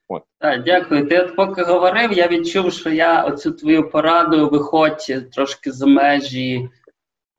[0.08, 0.24] От.
[0.40, 1.08] Так, дякую.
[1.08, 6.70] Ти от поки говорив, я відчув, що я оцю твою пораду виходь трошки за межі.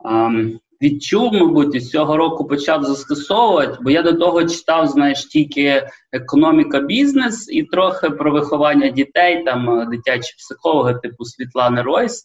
[0.05, 5.25] Ем, відчув, мабуть, і з цього року почав застосовувати, бо я до того читав, знаєш,
[5.25, 12.25] тільки економіка, бізнес і трохи про виховання дітей, там дитячі психологи, типу Світлани Ройс.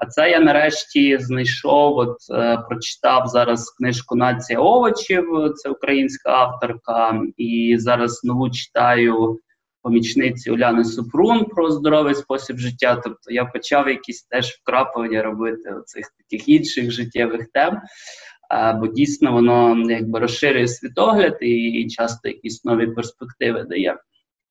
[0.00, 7.22] А це я нарешті знайшов, от е, прочитав зараз книжку Нація овочів, це українська авторка,
[7.36, 9.38] і зараз нову читаю
[9.82, 13.00] помічниці Уляни Супрун про здоровий спосіб життя.
[13.04, 17.80] Тобто я почав якісь теж вкраплення робити цих таких інших життєвих тем.
[18.80, 23.96] Бо дійсно воно якби розширює світогляд і часто якісь нові перспективи дає.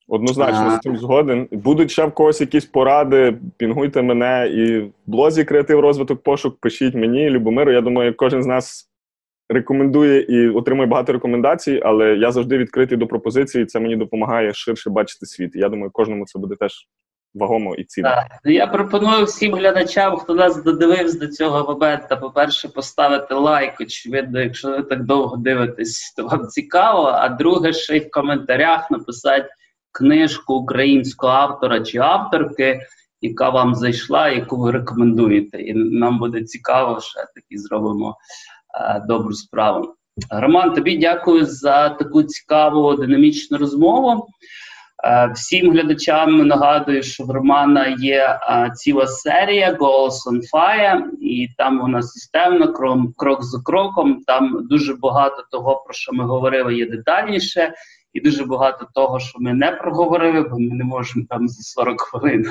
[0.07, 1.47] Однозначно з цим згоден.
[1.51, 6.57] Будуть ще в когось якісь поради, пінгуйте мене і в блозі креатив розвиток пошук.
[6.59, 7.71] Пишіть мені, Любомиру.
[7.71, 8.89] Я думаю, кожен з нас
[9.49, 13.65] рекомендує і отримує багато рекомендацій, але я завжди відкритий до пропозицій.
[13.65, 15.51] Це мені допомагає ширше бачити світ.
[15.55, 16.87] Я думаю, кожному це буде теж
[17.33, 18.09] вагомо і цінно.
[18.09, 18.27] Так.
[18.45, 23.81] Ну, я пропоную всім глядачам, хто нас додивився до цього моменту, по-перше, поставити лайк.
[23.81, 27.01] Очевидно, якщо ви так довго дивитесь, то вам цікаво.
[27.01, 29.49] А друге, ще й в коментарях написати
[29.97, 32.79] книжку українського автора чи авторки.
[33.21, 38.17] Яка вам зайшла, яку ви рекомендуєте, і нам буде цікаво, що таки зробимо
[38.81, 39.93] Е, добру справу.
[40.29, 44.27] Роман, тобі дякую за таку цікаву динамічну розмову.
[45.03, 51.47] Е, всім глядачам нагадую, що в Романа є е, ціла серія Goals on Fire, і
[51.57, 52.73] там вона системно,
[53.17, 54.21] крок за кроком.
[54.27, 57.73] Там дуже багато того, про що ми говорили, є детальніше
[58.17, 62.01] і дуже багато того, що ми не проговорили, бо ми не можемо там за 40
[62.01, 62.45] хвилин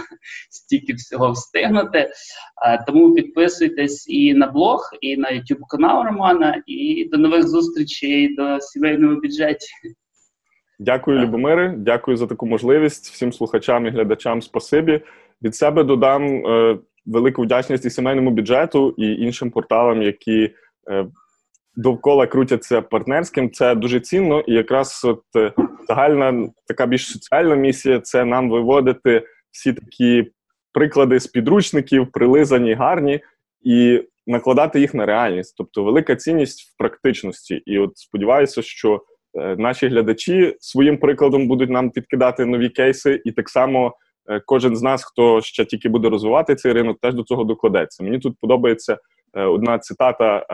[0.51, 2.11] стільки всього встигнути.
[2.87, 8.61] Тому підписуйтесь і на блог, і на YouTube канал Романа, і до нових зустрічей до
[8.61, 9.67] сімейного бюджеті.
[10.79, 11.75] Дякую, Любомире.
[11.79, 13.11] Дякую за таку можливість.
[13.11, 15.01] Всім слухачам і глядачам спасибі.
[15.43, 20.55] Від себе додам е, велику вдячність і сімейному бюджету і іншим порталам, які
[20.91, 21.07] е,
[21.77, 25.53] довкола крутяться партнерським, це дуже цінно, і якраз от е,
[25.89, 30.31] загальна така більш соціальна місія це нам виводити всі такі
[30.73, 33.21] приклади з підручників, прилизані, гарні,
[33.63, 35.55] і накладати їх на реальність.
[35.59, 37.63] Тобто велика цінність в практичності.
[37.67, 39.03] І от сподіваюся, що
[39.39, 43.95] е, наші глядачі своїм прикладом будуть нам підкидати нові кейси, і так само.
[44.29, 48.05] Е, кожен з нас, хто ще тільки буде розвивати цей ринок, теж до цього докладеться.
[48.05, 48.99] Мені тут подобається
[49.35, 50.47] одна цитата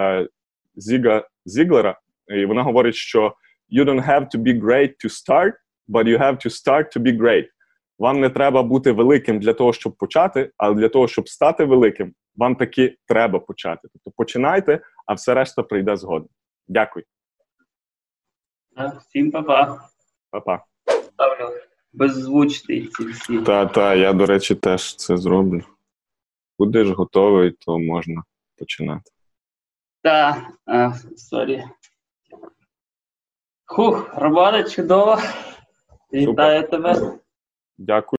[0.75, 3.37] Зіга Зіглера, і вона говорить, що
[3.73, 5.53] you don't have to be great to start,
[5.89, 7.47] but you have to start to be great.
[7.99, 12.14] Вам не треба бути великим для того, щоб почати, але для того, щоб стати великим,
[12.37, 13.89] вам таки треба почати.
[13.93, 16.29] Тобто починайте, а все решта прийде згодом.
[16.68, 17.05] Дякую.
[19.09, 19.89] Всім па-па.
[20.31, 20.64] Па-па.
[21.12, 21.57] Ставлю
[21.93, 23.39] беззвучний ці всі.
[23.39, 25.62] Та, та, я, до речі, теж це зроблю.
[26.59, 28.23] Будеш готовий, то можна
[28.59, 29.11] починати.
[30.03, 30.36] Так,
[31.16, 31.64] sorry.
[33.64, 35.22] Хух, робота чудова.
[36.12, 37.18] Вітаю тебе.
[37.78, 38.18] Дякую.